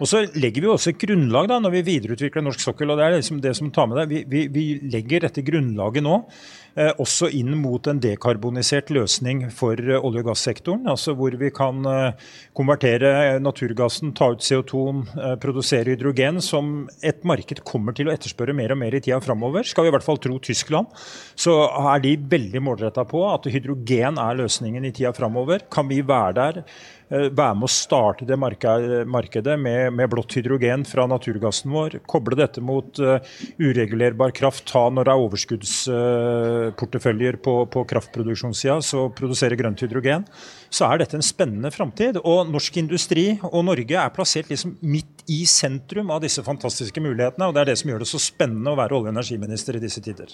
Og 0.00 0.08
så 0.08 0.22
legger 0.40 0.64
vi 0.64 0.70
også 0.72 0.94
et 0.94 1.02
grunnlag 1.02 1.50
da, 1.50 1.58
når 1.60 1.74
vi 1.74 1.82
videreutvikler 1.90 2.42
norsk 2.42 2.60
sokkel. 2.64 2.90
og 2.90 2.96
det 2.96 3.04
er 3.04 3.18
liksom 3.18 3.42
det 3.44 3.56
som 3.56 3.70
tar 3.70 3.90
med 3.90 3.98
det. 4.00 4.06
Vi, 4.08 4.24
vi, 4.24 4.46
vi 4.48 4.64
legger 4.88 5.28
dette 5.28 5.44
grunnlaget 5.44 6.02
nå 6.02 6.22
Eh, 6.26 6.65
også 6.76 7.30
inn 7.32 7.54
mot 7.56 7.86
en 7.88 8.00
dekarbonisert 8.02 8.90
løsning 8.92 9.46
for 9.54 9.80
eh, 9.80 9.96
olje- 9.96 10.20
og 10.20 10.30
gassektoren. 10.30 10.84
Altså 10.92 11.14
hvor 11.16 11.32
vi 11.40 11.48
kan 11.54 11.80
eh, 11.88 12.26
konvertere 12.56 13.38
naturgassen, 13.40 14.12
ta 14.16 14.28
ut 14.34 14.44
CO2, 14.44 14.82
produsere 15.40 15.94
hydrogen, 15.94 16.42
som 16.44 16.86
et 17.00 17.24
marked 17.24 17.62
kommer 17.68 17.96
til 17.96 18.10
å 18.10 18.14
etterspørre 18.14 18.56
mer 18.56 18.74
og 18.74 18.80
mer 18.82 18.96
i 18.96 19.00
tida 19.00 19.22
framover. 19.24 19.64
Skal 19.64 19.86
vi 19.86 19.92
i 19.92 19.96
hvert 19.96 20.06
fall 20.06 20.20
tro 20.20 20.36
Tyskland, 20.42 20.92
så 21.38 21.56
er 21.94 22.04
de 22.04 22.16
veldig 22.36 22.62
målretta 22.64 23.06
på 23.08 23.24
at 23.30 23.48
hydrogen 23.52 24.20
er 24.20 24.40
løsningen 24.42 24.84
i 24.84 24.92
tida 24.96 25.14
framover. 25.16 25.64
Kan 25.72 25.88
vi 25.88 26.02
være 26.06 26.36
der? 26.36 26.62
Eh, 27.06 27.28
være 27.30 27.54
med 27.54 27.68
å 27.68 27.70
starte 27.70 28.26
det 28.26 28.34
markedet 28.34 29.54
med, 29.62 29.94
med, 29.94 30.10
blått 30.10 30.34
hydrogen 30.34 30.82
fra 30.88 31.04
naturgassen 31.06 31.70
vår. 31.70 32.00
Koble 32.10 32.34
dette 32.40 32.58
mot 32.64 32.98
uh, 32.98 33.20
uregulerbar 33.62 34.32
kraft. 34.34 34.66
Ta 34.72 34.90
når 34.90 35.04
det 35.06 35.12
er 35.12 35.22
overskuddsporteføljer 35.26 37.36
på, 37.44 37.66
på 37.70 37.84
kraftproduksjonssida, 37.92 38.80
så 38.82 39.10
produsere 39.14 39.56
grønt 39.58 39.82
hydrogen. 39.86 40.24
Så 40.66 40.84
er 40.88 40.98
dette 41.02 41.16
en 41.18 41.26
spennende 41.26 41.70
framtid. 41.74 42.16
Og 42.24 42.50
norsk 42.50 42.76
industri 42.82 43.40
og 43.52 43.64
Norge 43.68 43.96
er 44.02 44.16
plassert 44.16 44.50
liksom 44.50 44.70
midt 44.82 45.16
i 45.30 45.46
sentrum 45.50 46.10
av 46.10 46.20
disse 46.26 46.42
fantastiske 46.46 47.00
mulighetene. 47.02 47.46
og 47.46 47.52
Det 47.54 47.60
er 47.62 47.68
det 47.70 47.78
som 47.82 47.90
gjør 47.92 48.00
det 48.02 48.10
så 48.10 48.20
spennende 48.22 48.70
å 48.74 48.80
være 48.80 48.94
olje- 48.98 49.06
og 49.06 49.12
energiminister 49.14 49.72
i 49.78 49.84
disse 49.86 50.00
tider. 50.02 50.28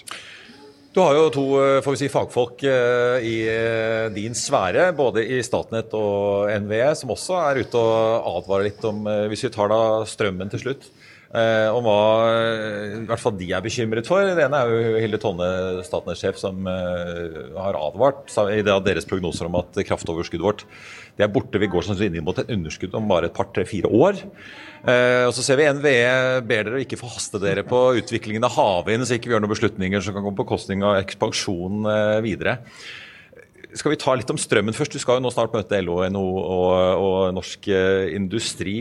Du 0.93 0.99
har 1.01 1.15
jo 1.17 1.29
to 1.33 1.43
eh, 1.57 1.79
får 1.81 1.95
vi 1.95 1.99
si, 2.03 2.07
fagfolk 2.13 2.59
eh, 2.69 3.23
i 3.25 3.37
eh, 3.49 4.11
din 4.13 4.35
sfære, 4.37 4.91
både 4.93 5.23
i 5.25 5.39
Statnett 5.41 5.95
og 5.97 6.51
NVE, 6.61 6.91
som 6.99 7.13
også 7.15 7.39
er 7.39 7.63
ute 7.63 7.81
og 7.81 8.27
advarer 8.35 8.67
litt 8.67 8.85
om, 8.85 9.01
hvis 9.31 9.47
vi 9.47 9.51
tar 9.55 9.73
da 9.73 9.79
strømmen 10.05 10.53
til 10.53 10.61
slutt, 10.61 10.85
om 11.33 11.87
hva 11.87 11.99
i 12.93 12.99
hvert 13.09 13.21
fall 13.21 13.33
de 13.39 13.47
er 13.57 13.63
bekymret 13.65 14.05
for. 14.05 14.21
Det 14.21 14.43
ene 14.45 14.59
er 14.59 14.69
jo 14.69 14.99
Hilde 15.01 15.19
Tonne, 15.21 15.47
Statnetts 15.81 16.21
sjef, 16.21 16.37
som 16.37 16.67
har 16.67 17.79
advart 17.79 18.29
i 18.53 18.61
deres 18.61 19.09
prognoser 19.09 19.49
om 19.49 19.57
at 19.57 19.81
kraftoverskuddet 19.87 20.45
vårt 20.45 20.61
det 21.17 21.27
er 21.27 21.33
borte. 21.33 21.61
Vi 21.61 21.69
går 21.69 21.85
sannsynligvis 21.85 22.21
inn 22.21 22.25
mot 22.25 22.39
et 22.41 22.51
underskudd 22.53 22.95
om 22.97 23.09
bare 23.09 23.29
et 23.29 23.35
par, 23.35 23.49
tre, 23.53 23.65
fire 23.69 23.89
år. 23.89 24.19
Eh, 24.83 25.23
og 25.27 25.33
så 25.35 25.45
ser 25.45 25.59
vi 25.59 25.69
NVE 25.69 26.41
ber 26.47 26.67
dere 26.67 26.81
ikke 26.83 26.99
forhaste 26.99 27.41
dere 27.43 27.65
på 27.67 27.85
utviklingen 28.01 28.43
av 28.47 28.55
havvind, 28.57 29.05
så 29.05 29.17
ikke 29.17 29.29
vi 29.29 29.37
gjør 29.37 29.45
noen 29.45 29.53
beslutninger 29.53 30.03
som 30.03 30.15
kan 30.15 30.25
gå 30.25 30.33
på 30.33 30.43
bekostning 30.43 30.85
av 30.85 30.97
ekspansjon 31.03 31.87
eh, 31.89 32.19
videre. 32.25 32.57
Skal 33.73 33.93
vi 33.93 34.01
ta 34.01 34.13
litt 34.13 34.29
om 34.29 34.37
strømmen 34.37 34.75
først? 34.77 34.93
Du 34.93 35.01
skal 35.01 35.17
jo 35.17 35.25
nå 35.25 35.31
snart 35.33 35.53
møte 35.55 35.79
LO, 35.81 36.01
NHO 36.13 36.25
og, 36.41 36.73
og 37.05 37.19
norsk 37.37 37.69
eh, 37.73 38.09
industri. 38.17 38.77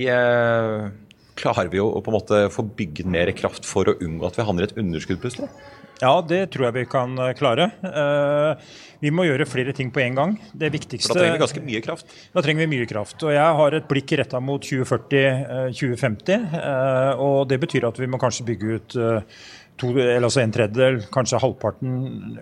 Klarer 1.39 1.71
vi 1.73 1.81
å 1.83 1.89
på 2.01 2.13
en 2.13 2.19
måte 2.19 2.43
få 2.53 2.65
bygget 2.77 3.09
mer 3.09 3.31
kraft 3.37 3.69
for 3.69 3.89
å 3.89 3.97
unngå 3.99 4.29
at 4.29 4.39
vi 4.39 4.47
havner 4.49 4.67
i 4.67 4.71
et 4.71 4.81
underskudd 4.83 5.23
plutselig? 5.23 5.49
Ja, 6.03 6.17
det 6.27 6.49
tror 6.51 6.67
jeg 6.67 6.75
vi 6.81 6.89
kan 6.91 7.15
klare. 7.39 7.69
Vi 9.03 9.11
må 9.11 9.25
gjøre 9.27 9.49
flere 9.51 9.73
ting 9.75 9.89
på 9.91 9.99
en 10.05 10.15
gang. 10.15 10.35
Det 10.55 10.69
viktigste 10.71 11.11
For 11.11 11.19
Da 11.19 11.25
trenger 11.25 11.35
vi 11.35 11.43
ganske 11.43 11.63
mye 11.67 11.81
kraft? 11.83 12.13
Da 12.31 12.45
trenger 12.45 12.63
vi 12.63 12.77
mye 12.77 12.87
kraft. 12.87 13.25
Og 13.27 13.33
jeg 13.35 13.57
har 13.59 13.75
et 13.75 13.89
blikk 13.91 14.15
retta 14.21 14.39
mot 14.39 14.63
2040-2050. 14.63 16.31
Eh, 16.37 16.55
eh, 16.61 17.23
og 17.27 17.49
det 17.51 17.59
betyr 17.65 17.89
at 17.89 17.99
vi 17.99 18.07
må 18.07 18.21
kanskje 18.23 18.47
bygge 18.53 18.77
ut 18.77 18.97
eh, 19.03 19.43
to, 19.81 19.93
altså 19.97 20.43
en 20.43 20.55
tredjedel, 20.55 21.01
kanskje 21.13 21.41
halvparten 21.43 21.93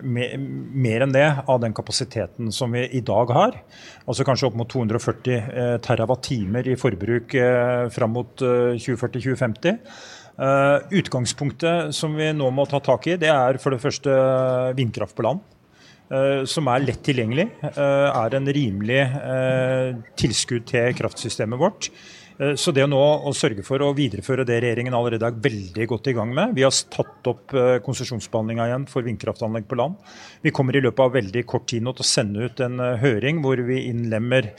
mer 0.03 1.05
enn 1.05 1.13
det 1.15 1.27
av 1.49 1.61
den 1.63 1.75
kapasiteten 1.77 2.51
som 2.53 2.73
vi 2.75 2.85
i 2.97 3.01
dag 3.05 3.31
har. 3.33 3.57
Altså 4.05 4.25
kanskje 4.27 4.49
opp 4.49 4.57
mot 4.59 4.69
240 4.69 5.79
TWh 5.85 6.71
i 6.73 6.79
forbruk 6.79 7.37
fram 7.95 8.17
mot 8.17 8.35
2040-2050. 8.41 9.79
utgangspunktet 11.01 11.95
som 11.95 12.15
vi 12.15 12.31
nå 12.33 12.51
må 12.51 12.65
ta 12.65 12.79
tak 12.79 13.07
i, 13.07 13.17
det 13.17 13.29
er 13.31 13.57
for 13.61 13.73
det 13.73 13.81
første 13.83 14.13
vindkraft 14.77 15.15
på 15.17 15.25
land. 15.27 15.41
Eh, 16.11 16.43
som 16.49 16.67
er 16.67 16.83
lett 16.83 16.99
tilgjengelig, 17.07 17.45
eh, 17.71 18.07
er 18.09 18.35
en 18.35 18.49
rimelig 18.57 18.99
eh, 18.99 19.93
tilskudd 20.19 20.65
til 20.67 20.97
kraftsystemet 20.97 21.61
vårt. 21.61 21.87
Så 22.57 22.71
det 22.73 22.87
nå 22.89 22.97
å 22.97 23.31
sørge 23.37 23.61
for 23.61 23.83
å 23.85 23.91
videreføre 23.93 24.41
det 24.49 24.55
regjeringen 24.63 24.95
allerede 24.97 25.27
er 25.29 25.41
veldig 25.43 25.85
godt 25.91 26.07
i 26.09 26.13
gang 26.17 26.31
med 26.33 26.55
Vi 26.57 26.63
har 26.65 26.73
tatt 26.89 27.27
opp 27.29 27.53
konsesjonsbehandlinga 27.85 28.65
igjen 28.65 28.87
for 28.89 29.05
vindkraftanlegg 29.05 29.67
på 29.69 29.77
land. 29.77 29.99
Vi 30.41 30.53
kommer 30.55 30.73
i 30.73 30.81
løpet 30.81 31.03
av 31.05 31.13
veldig 31.19 31.43
kort 31.45 31.67
tid 31.69 31.85
nå 31.85 31.93
til 31.93 32.01
å 32.01 32.09
sende 32.09 32.47
ut 32.47 32.63
en 32.65 32.81
høring 33.03 33.43
hvor 33.45 33.61
vi 33.67 33.83
innlemmer 33.91 34.49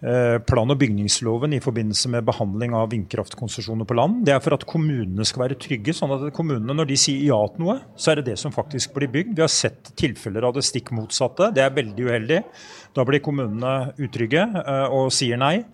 Eh, 0.00 0.38
plan- 0.38 0.70
og 0.70 0.78
bygningsloven 0.80 1.52
i 1.52 1.60
forbindelse 1.60 2.08
med 2.08 2.24
behandling 2.24 2.72
av 2.72 2.88
vindkraftkonsesjoner 2.88 3.84
på 3.84 3.96
land. 3.98 4.22
Det 4.24 4.32
er 4.32 4.40
for 4.40 4.56
at 4.56 4.64
kommunene 4.64 5.26
skal 5.28 5.42
være 5.42 5.58
trygge. 5.60 5.92
sånn 5.92 6.10
at 6.10 6.32
kommunene, 6.32 6.72
Når 6.74 6.86
de 6.86 6.96
sier 6.96 7.26
ja 7.26 7.46
til 7.48 7.66
noe, 7.66 7.80
så 7.98 8.12
er 8.12 8.14
det 8.16 8.24
det 8.24 8.38
som 8.38 8.50
faktisk 8.50 8.94
blir 8.94 9.08
bygd. 9.08 9.36
Vi 9.36 9.42
har 9.42 9.48
sett 9.48 9.92
tilfeller 9.94 10.42
av 10.42 10.54
det 10.54 10.64
stikk 10.64 10.90
motsatte. 10.90 11.52
Det 11.52 11.60
er 11.62 11.68
veldig 11.68 11.98
uheldig. 11.98 12.44
Da 12.94 13.04
blir 13.04 13.20
kommunene 13.20 13.92
utrygge 13.98 14.40
eh, 14.40 14.88
og 14.88 15.12
sier 15.12 15.36
nei. 15.36 15.66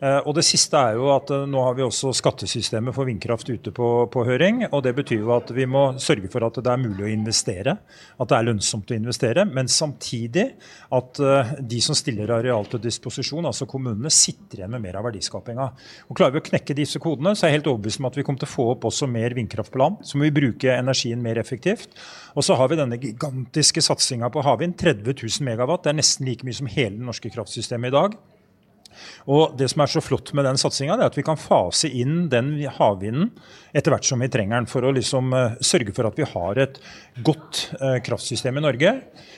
Eh, 0.00 0.18
og 0.28 0.34
Det 0.36 0.44
siste 0.44 0.76
er 0.76 0.96
jo 0.98 1.08
at 1.14 1.30
eh, 1.32 1.46
nå 1.48 1.62
har 1.64 1.76
vi 1.76 1.84
også 1.86 2.12
skattesystemet 2.16 2.94
for 2.96 3.08
vindkraft 3.08 3.48
ute 3.48 3.72
på, 3.74 3.88
på, 4.12 4.24
høring. 4.28 4.64
og 4.68 4.82
Det 4.84 4.92
betyr 4.96 5.22
jo 5.22 5.32
at 5.36 5.52
vi 5.56 5.66
må 5.70 5.86
sørge 6.02 6.28
for 6.32 6.44
at 6.46 6.60
det 6.60 6.72
er 6.72 6.82
mulig 6.82 7.06
å 7.06 7.12
investere, 7.12 7.76
at 8.16 8.30
det 8.30 8.36
er 8.36 8.48
lønnsomt 8.50 8.92
å 8.92 8.98
investere. 8.98 9.46
Men 9.48 9.70
samtidig 9.72 10.46
at 10.96 11.22
eh, 11.22 11.54
de 11.72 11.80
som 11.84 11.96
stiller 11.96 12.34
areal 12.36 12.68
til 12.70 12.82
disposisjon, 12.84 13.48
altså 13.48 13.68
kommunene, 13.70 14.12
sitter 14.12 14.62
igjen 14.62 14.76
med 14.76 14.84
mer 14.84 15.00
av 15.00 15.08
verdiskapinga. 15.08 15.70
Og 16.10 16.16
Klarer 16.16 16.36
vi 16.36 16.44
å 16.44 16.48
knekke 16.50 16.76
disse 16.76 17.00
kodene, 17.02 17.34
så 17.36 17.46
er 17.46 17.54
jeg 17.54 17.60
helt 17.60 17.72
overbevist 17.72 18.02
om 18.02 18.10
at 18.10 18.20
vi 18.20 18.26
kommer 18.26 18.42
til 18.42 18.50
å 18.50 18.54
få 18.54 18.70
opp 18.74 18.86
også 18.90 19.08
mer 19.10 19.36
vindkraft 19.36 19.72
på 19.72 19.80
land. 19.82 20.00
Så 20.06 20.20
må 20.20 20.28
vi 20.28 20.36
bruke 20.36 20.76
energien 20.76 21.24
mer 21.24 21.40
effektivt. 21.40 21.96
Og 22.36 22.44
så 22.44 22.56
har 22.58 22.68
vi 22.72 22.80
denne 22.80 23.00
gigantiske 23.00 23.84
satsinga 23.84 24.28
på 24.32 24.44
havvind. 24.44 24.76
30 24.76 25.14
000 25.16 25.46
megawatt. 25.46 25.86
Det 25.86 25.94
er 25.94 26.00
nesten 26.02 26.28
like 26.28 26.44
mye 26.46 26.56
som 26.56 26.68
hele 26.70 26.98
det 26.98 27.06
norske 27.06 27.32
kraftsystemet 27.32 27.92
i 27.92 27.96
dag. 27.96 28.16
Og 29.26 29.56
Det 29.58 29.68
som 29.72 29.82
er 29.82 29.90
så 29.92 30.02
flott 30.04 30.32
med 30.36 30.46
den 30.48 30.60
satsinga, 30.60 30.96
er 30.96 31.10
at 31.10 31.18
vi 31.18 31.24
kan 31.26 31.38
fase 31.40 31.90
inn 31.90 32.28
den 32.32 32.54
havvinden 32.78 33.32
etter 33.76 33.92
hvert 33.92 34.06
som 34.08 34.22
vi 34.22 34.30
trenger 34.32 34.60
den, 34.60 34.68
for 34.70 34.86
å 34.86 34.92
liksom 34.94 35.34
uh, 35.36 35.56
sørge 35.60 35.92
for 35.96 36.08
at 36.08 36.16
vi 36.16 36.28
har 36.30 36.60
et 36.62 36.78
godt 37.26 37.66
uh, 37.80 37.98
kraftsystem 38.04 38.56
i 38.56 38.64
Norge. 38.64 38.92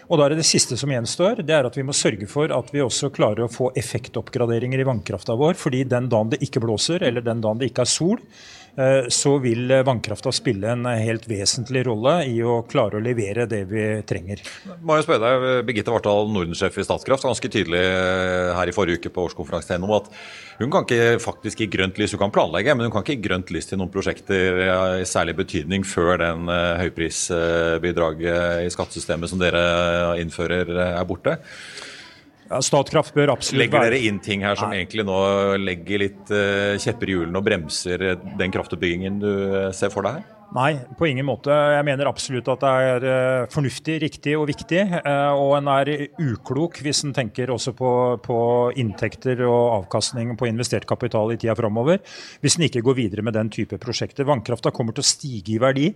Og 0.06 0.18
da 0.18 0.26
er 0.26 0.34
det 0.34 0.44
det 0.44 0.50
siste 0.50 0.78
som 0.78 0.92
gjenstår, 0.92 1.42
det 1.42 1.56
er 1.56 1.66
at 1.66 1.78
vi 1.78 1.86
må 1.86 1.96
sørge 1.96 2.28
for 2.30 2.52
at 2.54 2.70
vi 2.74 2.84
også 2.84 3.10
klarer 3.14 3.46
å 3.46 3.50
få 3.52 3.72
effektoppgraderinger 3.78 4.78
i 4.78 4.86
vannkrafta 4.86 5.34
vår. 5.38 5.58
fordi 5.58 5.82
den 5.88 6.08
dagen 6.12 6.30
det 6.30 6.42
ikke 6.44 6.62
blåser, 6.62 7.02
eller 7.02 7.24
den 7.24 7.42
dagen 7.42 7.58
det 7.58 7.72
ikke 7.72 7.82
er 7.82 7.90
sol, 7.90 8.22
Eh, 8.22 8.57
så 9.10 9.32
vil 9.42 9.72
vannkrafta 9.84 10.30
spille 10.34 10.70
en 10.70 10.86
helt 10.86 11.24
vesentlig 11.30 11.82
rolle 11.88 12.12
i 12.30 12.36
å 12.46 12.60
klare 12.68 12.98
å 12.98 13.02
levere 13.02 13.48
det 13.50 13.64
vi 13.70 13.86
trenger. 14.06 14.42
Må 14.86 14.98
jeg 14.98 15.06
spørre 15.06 15.24
deg, 15.24 15.66
Birgitte 15.66 15.94
Vartdal, 15.94 16.30
Nordensjef 16.30 16.78
i 16.78 16.84
Statkraft, 16.86 17.26
ganske 17.26 17.50
tydelig 17.50 17.80
eh, 17.82 18.52
her 18.54 18.70
i 18.70 18.74
forrige 18.76 19.02
uke 19.02 19.12
på 19.14 19.24
årskonferansen 19.28 19.82
NHO 19.82 19.98
at 19.98 20.12
hun 20.58 20.72
kan 20.74 20.86
ikke 20.86 21.18
faktisk 21.22 21.62
gi 21.62 21.68
grønt 21.70 21.98
lys. 22.00 22.14
Hun 22.14 22.22
kan 22.24 22.34
planlegge, 22.34 22.74
men 22.74 22.88
hun 22.88 22.94
kan 22.94 23.04
ikke 23.04 23.14
gi 23.16 23.26
grønt 23.28 23.52
lys 23.54 23.70
til 23.70 23.78
noen 23.78 23.92
prosjekter 23.94 24.62
i 24.98 25.06
særlig 25.06 25.36
betydning 25.38 25.86
før 25.86 26.18
den 26.22 26.50
eh, 26.50 26.80
høyprisbidraget 26.84 28.66
i 28.66 28.72
skattesystemet 28.74 29.30
som 29.30 29.42
dere 29.42 29.62
innfører 30.22 30.74
er 30.88 31.06
borte. 31.08 31.38
Ja, 32.48 32.62
Statkraft 32.64 33.12
bør 33.16 33.34
absolutt 33.34 33.60
Legger 33.66 33.84
dere 33.84 34.00
inn 34.08 34.22
ting 34.24 34.44
her 34.46 34.56
som 34.56 34.72
Nei. 34.72 34.80
egentlig 34.80 35.04
nå 35.04 35.18
legger 35.60 36.04
litt 36.06 36.32
uh, 36.32 36.78
kjepper 36.80 37.10
i 37.10 37.16
hjulene 37.18 37.40
og 37.40 37.44
bremser 37.44 38.04
den 38.40 38.54
kraftutbyggingen 38.54 39.20
du 39.20 39.28
uh, 39.28 39.68
ser 39.76 39.92
for 39.92 40.08
deg 40.08 40.20
her? 40.20 40.37
Nei, 40.56 40.78
på 40.96 41.04
ingen 41.04 41.26
måte. 41.28 41.52
Jeg 41.52 41.84
mener 41.84 42.08
absolutt 42.08 42.46
at 42.48 42.62
det 42.62 42.68
er 42.88 43.04
uh, 43.04 43.48
fornuftig, 43.52 43.98
riktig 44.00 44.32
og 44.38 44.46
viktig. 44.48 44.80
Uh, 45.04 45.36
og 45.36 45.50
en 45.58 45.66
er 45.74 45.90
uklok 46.24 46.78
hvis 46.80 47.02
en 47.04 47.12
tenker 47.12 47.52
også 47.52 47.74
på, 47.76 47.90
på, 48.24 48.38
inntekter 48.80 49.42
og 49.44 49.74
avkastning 49.74 50.32
på 50.40 50.48
investert 50.48 50.86
kapital 50.88 51.34
i 51.34 51.36
tida 51.36 51.52
framover. 51.58 52.00
Hvis 52.40 52.56
en 52.56 52.64
ikke 52.64 52.80
går 52.86 52.96
videre 52.96 53.24
med 53.26 53.36
den 53.36 53.50
type 53.52 53.76
prosjekter. 53.82 54.24
Vannkrafta 54.28 54.72
kommer 54.72 54.96
til 54.96 55.04
å 55.04 55.10
stige 55.10 55.58
i 55.58 55.60
verdi 55.60 55.90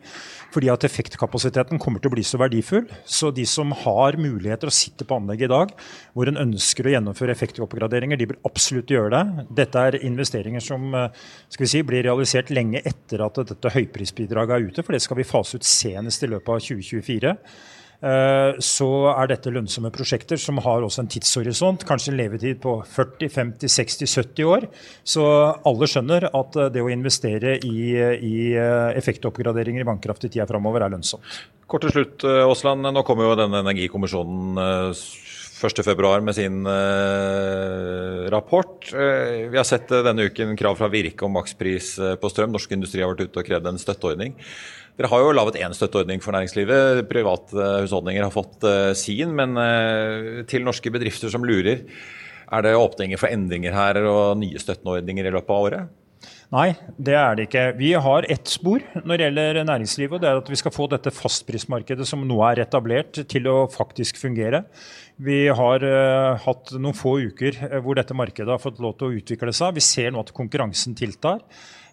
fordi 0.52 0.68
at 0.68 0.84
effektkapasiteten 0.84 1.80
kommer 1.80 2.02
til 2.02 2.12
å 2.12 2.16
bli 2.18 2.26
så 2.26 2.42
verdifull. 2.42 2.84
Så 3.08 3.32
de 3.32 3.48
som 3.48 3.72
har 3.86 4.20
muligheter 4.20 4.68
og 4.68 4.76
sitter 4.76 5.08
på 5.08 5.16
anlegget 5.16 5.48
i 5.48 5.52
dag 5.54 5.74
hvor 6.12 6.28
en 6.28 6.42
ønsker 6.44 6.90
å 6.90 6.92
gjennomføre 6.92 7.32
effektoppgraderinger, 7.32 8.20
de 8.20 8.28
bør 8.34 8.42
absolutt 8.52 8.92
gjøre 8.92 9.16
det. 9.16 9.48
Dette 9.62 9.88
er 9.88 10.00
investeringer 10.04 10.60
som 10.60 10.92
uh, 10.92 11.08
skal 11.48 11.64
vi 11.64 11.72
si, 11.72 11.84
blir 11.88 12.04
realisert 12.04 12.52
lenge 12.52 12.84
etter 12.84 13.24
at 13.24 13.40
dette 13.48 13.76
høyprisbidraget 13.80 14.41
er 14.50 14.66
ute, 14.66 14.82
for 14.82 14.96
det 14.96 15.02
skal 15.04 15.20
vi 15.20 15.28
fase 15.28 15.60
ut 15.60 15.66
senest 15.66 16.24
i 16.24 16.30
løpet 16.32 16.50
av 16.50 16.64
2024 16.64 17.30
eh, 17.32 18.58
så 18.58 18.88
er 19.12 19.30
dette 19.30 19.52
lønnsomme 19.54 19.92
prosjekter 19.94 20.40
som 20.40 20.58
har 20.64 20.82
også 20.82 21.04
en 21.04 21.10
tidshorisont, 21.12 21.86
kanskje 21.86 22.12
en 22.12 22.18
levetid 22.18 22.60
på 22.64 22.74
40-50-60-70 22.96 24.48
år. 24.48 24.66
Så 25.04 25.26
alle 25.68 25.88
skjønner 25.90 26.28
at 26.32 26.58
eh, 26.58 26.70
det 26.74 26.82
å 26.82 26.90
investere 26.92 27.58
i, 27.62 27.76
i 27.94 28.36
eh, 28.56 28.88
effektoppgraderinger 28.98 29.84
i 29.84 29.90
vannkraft 29.92 30.26
i 30.26 30.32
tida 30.32 30.48
framover 30.50 30.86
er 30.86 30.96
lønnsomt. 30.96 31.42
Kort 31.70 31.86
til 31.86 31.94
slutt, 31.94 32.26
Aasland. 32.26 32.84
Nå 32.84 33.06
kommer 33.06 33.30
jo 33.30 33.38
denne 33.38 33.62
energikommisjonen 33.62 34.58
1.2 35.62 36.20
med 36.26 36.34
sin 36.34 36.66
eh, 36.66 38.30
rapport. 38.34 38.88
Eh, 38.92 39.48
vi 39.52 39.58
har 39.58 39.66
sett 39.68 39.92
uh, 39.92 40.02
denne 40.06 40.26
uken 40.26 40.56
krav 40.58 40.76
fra 40.80 40.90
Virke 40.92 41.26
om 41.26 41.34
makspris 41.36 41.94
på 42.20 42.30
strøm. 42.32 42.52
Norsk 42.54 42.74
industri 42.74 43.02
har 43.02 43.12
vært 43.12 43.28
ute 43.28 43.42
og 43.42 43.46
krevd 43.46 43.70
en 43.70 43.80
støtteordning. 43.80 44.34
Dere 44.98 45.08
har 45.08 45.22
jo 45.22 45.32
laget 45.32 45.60
én 45.62 45.74
støtteordning 45.76 46.20
for 46.24 46.34
næringslivet. 46.36 47.04
Private 47.08 47.70
husholdninger 47.84 48.26
har 48.26 48.34
fått 48.34 48.66
sin. 49.00 49.32
Men 49.38 49.56
til 50.50 50.66
norske 50.66 50.92
bedrifter 50.92 51.32
som 51.32 51.46
lurer, 51.48 51.86
er 52.52 52.66
det 52.66 52.74
åpninger 52.76 53.16
for 53.16 53.32
endringer 53.32 53.72
her 53.72 54.02
og 54.04 54.36
nye 54.42 54.60
støtteordninger 54.60 55.30
i 55.30 55.32
løpet 55.32 55.54
av 55.54 55.64
året? 55.70 56.01
Nei, 56.52 56.74
det 57.00 57.14
er 57.16 57.36
det 57.36 57.46
ikke. 57.46 57.60
Vi 57.78 57.94
har 58.04 58.26
ett 58.28 58.50
spor 58.52 58.82
når 58.98 59.16
det 59.16 59.24
gjelder 59.24 59.58
næringslivet. 59.64 60.12
og 60.18 60.20
Det 60.20 60.28
er 60.28 60.40
at 60.42 60.50
vi 60.52 60.58
skal 60.60 60.74
få 60.74 60.84
dette 60.92 61.12
fastprismarkedet 61.16 62.04
som 62.08 62.26
nå 62.28 62.42
er 62.44 62.60
etablert, 62.66 63.22
til 63.24 63.48
å 63.48 63.54
faktisk 63.72 64.20
fungere. 64.20 64.60
Vi 65.16 65.46
har 65.48 65.86
uh, 65.86 66.36
hatt 66.44 66.74
noen 66.76 66.96
få 66.96 67.14
uker 67.24 67.56
eh, 67.70 67.78
hvor 67.80 67.96
dette 67.96 68.16
markedet 68.16 68.52
har 68.52 68.60
fått 68.60 68.82
lov 68.84 68.98
til 68.98 69.08
å 69.08 69.16
utvikle 69.22 69.54
seg. 69.56 69.78
Vi 69.78 69.86
ser 69.86 70.12
nå 70.12 70.20
at 70.20 70.34
konkurransen 70.36 70.96
tiltar. 70.98 71.40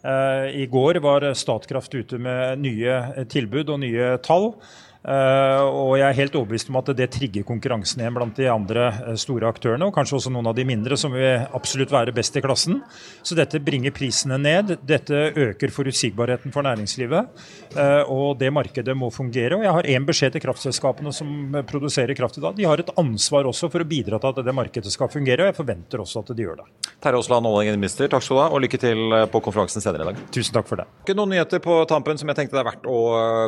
Uh, 0.04 0.52
I 0.52 0.67
går 0.67 1.00
var 1.08 1.30
Statkraft 1.39 1.95
ute 1.95 2.19
med 2.19 2.60
nye 2.60 3.26
tilbud 3.32 3.72
og 3.72 3.80
nye 3.86 4.17
tall. 4.28 4.52
Uh, 4.99 5.63
og 5.63 5.93
jeg 5.95 6.03
er 6.09 6.17
helt 6.17 6.33
overbevist 6.35 6.67
om 6.73 6.77
at 6.81 6.89
det 6.99 7.05
trigger 7.15 7.45
konkurransen 7.47 8.01
igjen 8.01 8.17
blant 8.17 8.35
de 8.35 8.49
andre 8.51 8.89
uh, 8.97 9.13
store 9.15 9.47
aktørene, 9.47 9.88
og 9.88 9.95
kanskje 9.95 10.17
også 10.17 10.31
noen 10.35 10.49
av 10.51 10.57
de 10.57 10.65
mindre 10.67 10.97
som 10.99 11.13
vil 11.15 11.45
absolutt 11.55 11.93
være 11.93 12.12
best 12.15 12.35
i 12.35 12.43
klassen. 12.43 12.81
Så 13.23 13.38
dette 13.39 13.62
bringer 13.63 13.95
prisene 13.95 14.35
ned. 14.41 14.75
Dette 14.83 15.29
øker 15.39 15.71
forutsigbarheten 15.71 16.51
for 16.51 16.67
næringslivet. 16.67 17.31
Uh, 17.77 18.12
og 18.12 18.41
det 18.41 18.51
markedet 18.51 18.97
må 18.97 19.07
fungere. 19.15 19.55
Og 19.55 19.63
jeg 19.63 19.77
har 19.77 19.89
én 19.95 20.07
beskjed 20.09 20.35
til 20.35 20.43
kraftselskapene 20.43 21.15
som 21.15 21.55
produserer 21.69 22.12
kraft 22.19 22.41
i 22.41 22.43
dag. 22.43 22.59
De 22.59 22.67
har 22.67 22.83
et 22.83 22.91
ansvar 22.99 23.47
også 23.47 23.71
for 23.71 23.85
å 23.85 23.88
bidra 23.88 24.19
til 24.19 24.35
at 24.35 24.43
det 24.43 24.57
markedet 24.57 24.91
skal 24.91 25.12
fungere, 25.13 25.47
og 25.47 25.53
jeg 25.53 25.59
forventer 25.62 26.03
også 26.03 26.25
at 26.25 26.35
de 26.35 26.43
gjør 26.43 26.59
det. 26.59 26.67
Terje 26.99 27.23
Aasland, 27.23 27.47
olje- 27.47 27.71
og 27.71 27.79
minister, 27.79 28.12
takk 28.12 28.25
skal 28.25 28.35
du 28.35 28.43
ha, 28.43 28.49
og 28.51 28.65
lykke 28.65 28.81
til 28.83 29.17
på 29.31 29.43
konferansen 29.47 29.79
senere 29.79 30.03
i 30.03 30.12
dag. 30.12 30.21
Tusen 30.35 30.59
takk 30.59 30.67
for 30.67 30.83
det. 30.83 30.89
Ikke 31.05 31.15
noen 31.15 31.31
nyheter 31.38 31.63
på 31.63 31.79
tampen 31.88 32.19
som 32.19 32.27
jeg 32.27 32.41
tenkte 32.41 32.59
det 32.59 32.65
er 32.65 32.71
verdt 32.73 32.91
å 32.91 32.99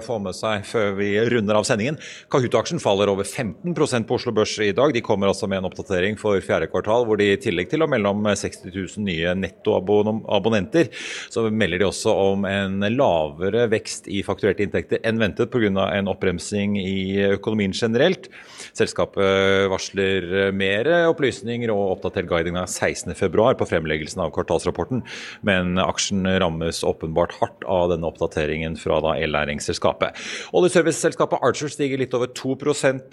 få 0.08 0.22
med 0.24 0.38
seg 0.38 0.64
før 0.72 0.96
vi 0.96 1.12
runder 1.20 1.41
runder 1.42 1.58
av 1.60 1.66
sendingen. 1.68 1.98
Kahoot-aksjen 2.32 2.82
faller 2.82 3.10
over 3.12 3.26
15% 3.28 4.08
på 4.08 4.18
Oslo 4.18 4.34
Børs 4.36 4.58
i 4.62 4.72
dag. 4.78 4.94
De 4.94 5.02
kommer 5.04 5.32
altså 5.32 5.50
med 5.50 5.62
en 5.62 5.70
oppdatering 5.70 6.18
for 6.22 6.40
fjerde 6.44 6.70
kvartal, 6.72 7.06
hvor 7.08 7.20
de 7.20 7.32
i 7.34 7.40
tillegg 7.42 7.72
til 7.72 7.84
å 7.84 7.90
melde 7.90 8.12
om 8.12 8.24
60 8.30 8.70
000 8.70 9.06
nye 9.08 9.34
nettoabonnenter, 9.40 10.92
så 11.32 11.48
melder 11.50 11.82
de 11.82 11.88
også 11.90 12.14
om 12.32 12.46
en 12.50 12.86
lavere 12.94 13.68
vekst 13.72 14.10
i 14.12 14.22
fakturerte 14.26 14.66
inntekter 14.66 15.02
enn 15.08 15.22
ventet 15.22 15.52
pga. 15.52 15.70
en 15.72 16.10
oppbremsing 16.12 16.78
i 16.78 17.22
økonomien 17.32 17.74
generelt. 17.74 18.30
Selskapet 18.78 19.68
varsler 19.72 20.52
mer 20.56 20.88
opplysninger 21.10 21.72
og 21.74 21.98
oppdatert 21.98 22.30
guiding 22.30 22.58
av 22.60 22.70
16.2 22.70 23.56
på 23.58 23.68
fremleggelsen 23.68 24.22
av 24.24 24.32
kvartalsrapporten, 24.36 25.04
men 25.48 25.80
aksjen 25.82 26.28
rammes 26.42 26.84
åpenbart 26.88 27.36
hardt 27.40 27.66
av 27.66 27.90
denne 27.94 28.10
oppdateringen 28.10 28.78
fra 28.80 29.00
da 29.04 29.16
el-læringsselskapet. 29.22 30.18
Oljeserviceselskapet 30.58 31.31
Selskapet 31.32 31.48
Archer 31.48 31.70
stiger 31.72 32.00
litt 32.02 32.14
over 32.14 32.28
2 32.28 32.56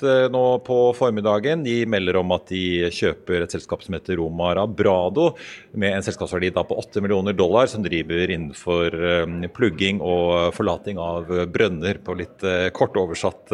eh, 0.02 0.28
nå 0.33 0.59
på 0.66 0.76
formiddagen. 0.96 1.62
De 1.62 1.87
melder 1.87 2.16
om 2.18 2.33
at 2.35 2.48
de 2.50 2.90
kjøper 2.90 3.44
et 3.44 3.52
selskap 3.52 3.85
som 3.85 3.94
heter 3.94 4.18
Romara 4.18 4.66
Brado, 4.66 5.37
med 5.72 5.94
en 5.94 6.02
selskapsverdi 6.02 6.50
på 6.50 6.78
8 6.83 7.00
millioner 7.00 7.33
dollar, 7.33 7.68
som 7.70 7.83
driver 7.85 8.26
innenfor 8.26 8.90
eh, 8.90 9.46
plugging 9.54 10.00
og 10.02 10.50
forlating 10.57 10.98
av 10.98 11.31
brønner, 11.46 12.00
på 12.02 12.16
litt 12.18 12.42
eh, 12.42 12.70
kort 12.74 12.96
oversatt 12.98 13.52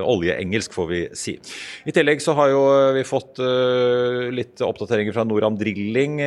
oljeengelsk, 0.00 0.74
får 0.74 0.86
vi 0.90 1.00
si. 1.14 1.36
I 1.86 1.94
tillegg 1.94 2.20
så 2.22 2.34
har 2.34 2.50
jo 2.50 2.60
vi 2.96 3.04
fått 3.06 3.38
litt 4.34 4.60
oppdateringer 4.64 5.14
fra 5.14 5.24
Noram 5.24 5.56
Drilling, 5.58 6.18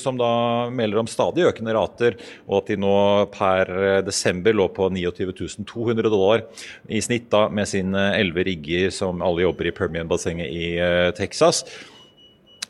som 0.00 0.18
da 0.20 0.68
melder 0.72 1.00
om 1.00 1.10
stadig 1.10 1.46
økende 1.48 1.74
rater, 1.76 2.18
og 2.46 2.60
at 2.60 2.72
de 2.72 2.78
nå 2.82 2.94
per 3.32 3.72
desember 4.06 4.56
lå 4.56 4.68
på 4.74 4.90
29 4.92 5.64
200 5.72 6.12
dollar 6.12 6.44
i 6.88 7.00
snitt 7.02 7.30
da, 7.30 7.46
med 7.52 7.68
sine 7.70 8.08
elleve 8.18 8.46
rigger 8.48 8.90
som 8.94 9.22
alle 9.22 9.44
jobber 9.44 9.68
i 9.70 9.74
Permian-bassenget 9.76 10.50
i 10.50 10.66
uh, 10.80 11.10
Texas. 11.16 11.62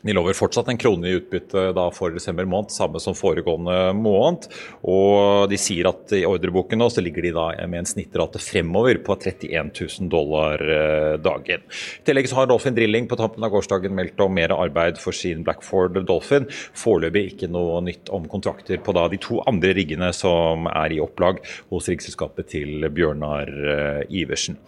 De 0.03 0.11
lover 0.15 0.35
fortsatt 0.35 0.67
en 0.67 0.79
krone 0.79 1.07
i 1.07 1.15
utbytte 1.15 1.69
da 1.75 1.85
for 1.95 2.11
desember 2.11 2.47
måned, 2.49 2.73
samme 2.75 2.99
som 2.99 3.15
foregående 3.15 3.93
måned. 3.95 4.49
Og 4.83 5.47
de 5.51 5.59
sier 5.59 5.87
at 5.87 6.11
i 6.17 6.25
ordreboken 6.27 6.81
nå 6.81 6.89
så 6.91 7.03
ligger 7.03 7.23
de 7.23 7.31
da 7.37 7.45
med 7.71 7.83
en 7.83 7.87
snittrate 7.87 8.41
fremover 8.43 8.99
på 9.05 9.15
31 9.15 9.71
000 9.71 10.11
dollar 10.11 10.59
eh, 10.59 11.13
dagen. 11.23 11.63
I 12.01 12.07
tillegg 12.07 12.27
så 12.27 12.41
har 12.41 12.49
Dolphin 12.51 12.75
Drilling 12.75 13.07
på 13.07 13.17
tampen 13.19 13.45
av 13.47 13.53
gårsdagen 13.53 13.95
meldt 13.95 14.19
om 14.23 14.35
mer 14.35 14.51
arbeid 14.55 14.99
for 14.99 15.15
sin 15.15 15.45
Blackford 15.47 16.01
Dolphin. 16.09 16.49
Foreløpig 16.51 17.23
ikke 17.31 17.51
noe 17.53 17.79
nytt 17.87 18.11
om 18.13 18.27
kontrakter 18.31 18.83
på 18.83 18.95
da 18.95 19.07
de 19.11 19.21
to 19.23 19.39
andre 19.47 19.71
riggene 19.77 20.11
som 20.15 20.67
er 20.67 20.97
i 20.97 20.99
opplag 21.03 21.39
hos 21.71 21.87
riggselskapet 21.91 22.51
til 22.51 22.89
Bjørnar 22.91 23.53
eh, 23.77 24.19
Iversen. 24.23 24.59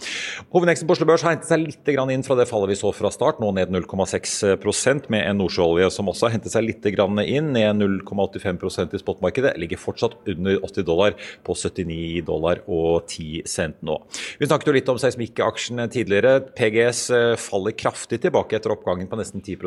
Hovedveksten 0.56 0.88
på 0.88 0.96
Oslo 0.96 1.10
Børs 1.12 1.28
hentet 1.28 1.52
seg 1.52 1.66
litt 1.66 1.94
inn 1.96 2.24
fra 2.24 2.40
det 2.40 2.48
fallet 2.48 2.72
vi 2.72 2.80
så 2.80 2.92
fra 2.96 3.12
start, 3.12 3.44
nå 3.44 3.52
ned 3.56 3.74
0,6% 3.74 5.12
med 5.12 5.25
en 5.26 5.40
nordsjøolje 5.42 5.90
som 5.94 6.10
også 6.12 6.28
har 6.28 6.36
hentet 6.36 6.54
seg 6.54 6.66
litt 6.68 6.86
inn, 6.86 7.52
ned 7.56 7.82
0,85% 7.82 8.96
i 8.96 9.02
spotmarkedet. 9.02 9.56
Ligger 9.62 9.82
fortsatt 9.82 10.18
under 10.32 10.60
80 10.64 10.88
dollar, 10.88 11.18
på 11.46 11.56
79 11.58 12.24
dollar 12.28 12.62
og 12.66 13.08
10 13.10 13.46
cent 13.50 13.82
nå. 13.86 13.98
Vi 14.40 14.50
snakket 14.50 14.70
jo 14.70 14.76
litt 14.76 14.92
om 14.92 15.00
seismikkaksjene 15.02 15.88
tidligere. 15.94 16.38
PGS 16.58 17.02
eh, 17.16 17.34
faller 17.42 17.76
kraftig 17.78 18.22
tilbake 18.24 18.58
etter 18.58 18.74
oppgangen 18.76 19.10
på 19.12 19.20
nesten 19.20 19.44
10, 19.46 19.58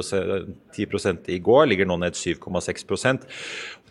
10 0.74 1.32
i 1.34 1.40
går, 1.42 1.66
ligger 1.70 1.88
nå 1.88 1.98
ned 2.02 2.16
7,6 2.18 2.86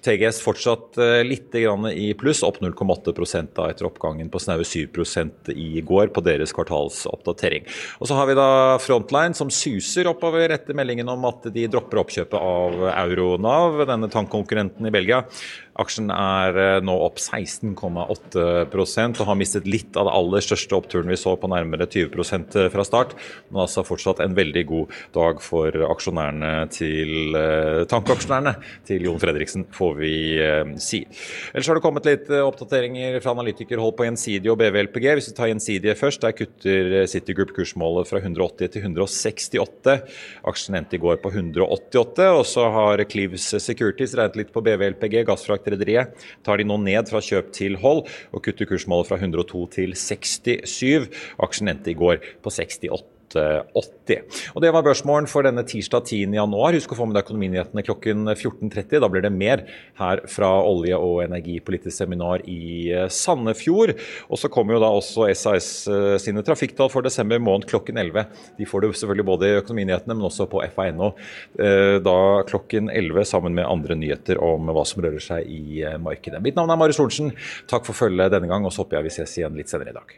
TGS 0.06 0.42
fortsatt 0.44 1.00
eh, 1.02 1.22
litt 1.26 1.56
i 1.58 2.14
pluss, 2.18 2.44
opp 2.46 2.60
0,8% 2.62 3.62
etter 3.68 3.88
oppgangen 3.88 4.30
på 4.30 4.42
snaue 4.42 4.66
7% 4.68 5.52
i 5.56 5.82
går 5.86 6.12
på 6.14 6.24
deres 6.26 6.54
kvartalsoppdatering. 6.56 7.68
Og 8.00 8.10
Så 8.10 8.18
har 8.18 8.30
vi 8.30 8.38
da 8.38 8.50
Frontline 8.84 9.38
som 9.38 9.52
suser 9.54 10.10
oppover 10.12 10.54
etter 10.54 10.78
meldingen 10.78 11.10
om 11.10 11.26
at 11.30 11.50
de 11.54 11.68
dropper 11.72 12.04
oppkjøpet 12.04 12.38
av 12.38 12.88
Euronav, 12.94 13.82
denne 13.90 14.12
tankkonkurrenten 14.14 14.88
i 14.88 14.94
Belgia. 14.94 15.24
Aksjen 15.78 16.10
er 16.14 16.58
eh, 16.58 16.80
nå 16.82 16.96
opp 17.06 17.22
16,8% 17.22 19.22
og 19.22 19.30
har 19.30 19.40
mistet 19.40 19.70
litt 19.70 19.98
av 19.98 20.10
det 20.10 20.16
aller 20.18 20.46
største 20.46 20.78
oppturen 20.78 21.12
vi 21.12 21.20
så 21.20 21.36
på 21.38 21.50
nærmere 21.52 21.86
20 21.86 22.58
eh, 22.58 22.70
fra 22.74 22.88
start. 22.88 23.16
Men 23.52 23.66
altså 23.68 23.86
fortsatt 23.88 24.24
en 24.26 24.38
veldig 24.38 24.66
god 24.70 24.98
dag 25.16 25.42
for 25.44 25.70
aksjonærene 25.92 26.54
til 26.74 27.36
tankeaksjonærene 27.88 28.18
tankaksjonærene 28.18 28.54
til 28.88 29.06
Jon 29.08 29.20
Fredriksen, 29.22 29.66
får 29.74 29.94
vi 30.00 30.14
si. 30.82 31.02
Ellers 31.54 31.70
har 31.70 31.78
det 31.78 31.84
kommet 31.84 32.08
litt 32.08 32.30
oppdateringer 32.32 33.20
fra 33.24 33.34
analytikerhold 33.36 33.96
på 33.98 34.08
Gjensidige 34.08 34.54
og 34.54 34.60
BVLPG. 34.62 35.08
Hvis 35.18 35.30
vi 35.32 35.36
tar 35.38 35.52
Gjensidige 35.52 35.98
først, 36.00 36.24
der 36.24 36.36
kutter 36.38 36.94
Citigroup 37.10 37.54
kursmålet 37.58 38.10
fra 38.10 38.22
180 38.22 38.74
til 38.74 38.86
168. 38.86 39.98
Aksjen 40.48 40.80
endte 40.80 40.98
i 40.98 41.04
går 41.04 41.20
på 41.24 41.34
188. 41.34 42.30
Og 42.38 42.46
så 42.48 42.68
har 42.74 43.04
Clives 43.10 43.50
Securities 43.64 44.16
regnet 44.18 44.40
litt 44.42 44.54
på 44.56 44.64
BVLPG, 44.66 45.22
gassfrakt 45.28 45.67
Rederiet 45.74 46.16
tar 46.46 46.60
de 46.60 46.68
nå 46.68 46.80
ned 46.84 47.12
fra 47.12 47.22
kjøp 47.24 47.52
til 47.56 47.78
hold, 47.82 48.06
og 48.32 48.44
kutter 48.46 48.70
kursmålet 48.70 49.10
fra 49.10 49.20
102 49.20 49.66
til 49.78 49.96
67. 49.98 51.12
Aksjen 51.44 51.74
endte 51.74 51.94
i 51.94 51.98
går 51.98 52.20
på 52.44 52.54
68. 52.54 53.17
80. 53.36 54.24
Og 54.56 54.62
Det 54.64 54.72
var 54.74 54.86
børsmålen 54.86 55.28
for 55.30 55.44
denne 55.46 55.64
tirsdag 55.68 56.06
10. 56.06 56.36
januar. 56.38 56.76
Husk 56.78 56.94
å 56.94 56.98
få 57.00 57.08
med 57.08 57.18
deg 57.18 57.26
økonominyhetene 57.26 57.84
klokken 57.86 58.30
14.30. 58.32 59.02
Da 59.04 59.10
blir 59.12 59.26
det 59.26 59.34
mer 59.34 59.66
her 60.00 60.24
fra 60.32 60.50
olje- 60.64 60.98
og 60.98 61.24
energipolitisk 61.26 61.98
seminar 61.98 62.44
i 62.48 62.92
eh, 62.94 63.08
Sandefjord. 63.12 63.96
Og 64.30 64.42
så 64.42 64.52
kommer 64.54 64.78
jo 64.78 64.84
da 64.84 64.92
også 64.94 65.28
SAS 65.36 65.72
eh, 65.92 66.16
sine 66.22 66.44
trafikktall 66.46 66.92
for 66.94 67.06
desember 67.06 67.42
måned 67.44 67.68
klokken 67.70 68.00
11. 68.00 68.28
De 68.60 68.70
får 68.70 68.86
det 68.86 68.94
selvfølgelig 68.96 69.28
både 69.32 69.50
i 69.50 69.58
økonominyhetene, 69.64 70.16
men 70.16 70.30
også 70.30 70.50
på 70.52 70.64
FA.no 70.76 71.14
eh, 71.60 71.98
da 72.04 72.18
klokken 72.48 72.92
11 72.94 73.28
sammen 73.34 73.58
med 73.58 73.68
andre 73.68 73.98
nyheter 74.00 74.42
om 74.44 74.72
hva 74.72 74.86
som 74.88 75.04
rører 75.04 75.24
seg 75.24 75.52
i 75.52 75.84
markedet. 76.02 76.42
Mitt 76.44 76.58
navn 76.58 76.72
er 76.74 76.80
Marius 76.80 77.02
Thorensen. 77.02 77.34
Takk 77.70 77.88
for 77.88 77.98
følget 77.98 78.34
denne 78.34 78.50
gang, 78.52 78.66
og 78.66 78.74
så 78.74 78.84
håper 78.84 79.02
jeg 79.02 79.10
vi 79.10 79.20
ses 79.20 79.38
igjen 79.40 79.58
litt 79.58 79.72
senere 79.72 79.94
i 79.94 80.00
dag. 80.00 80.18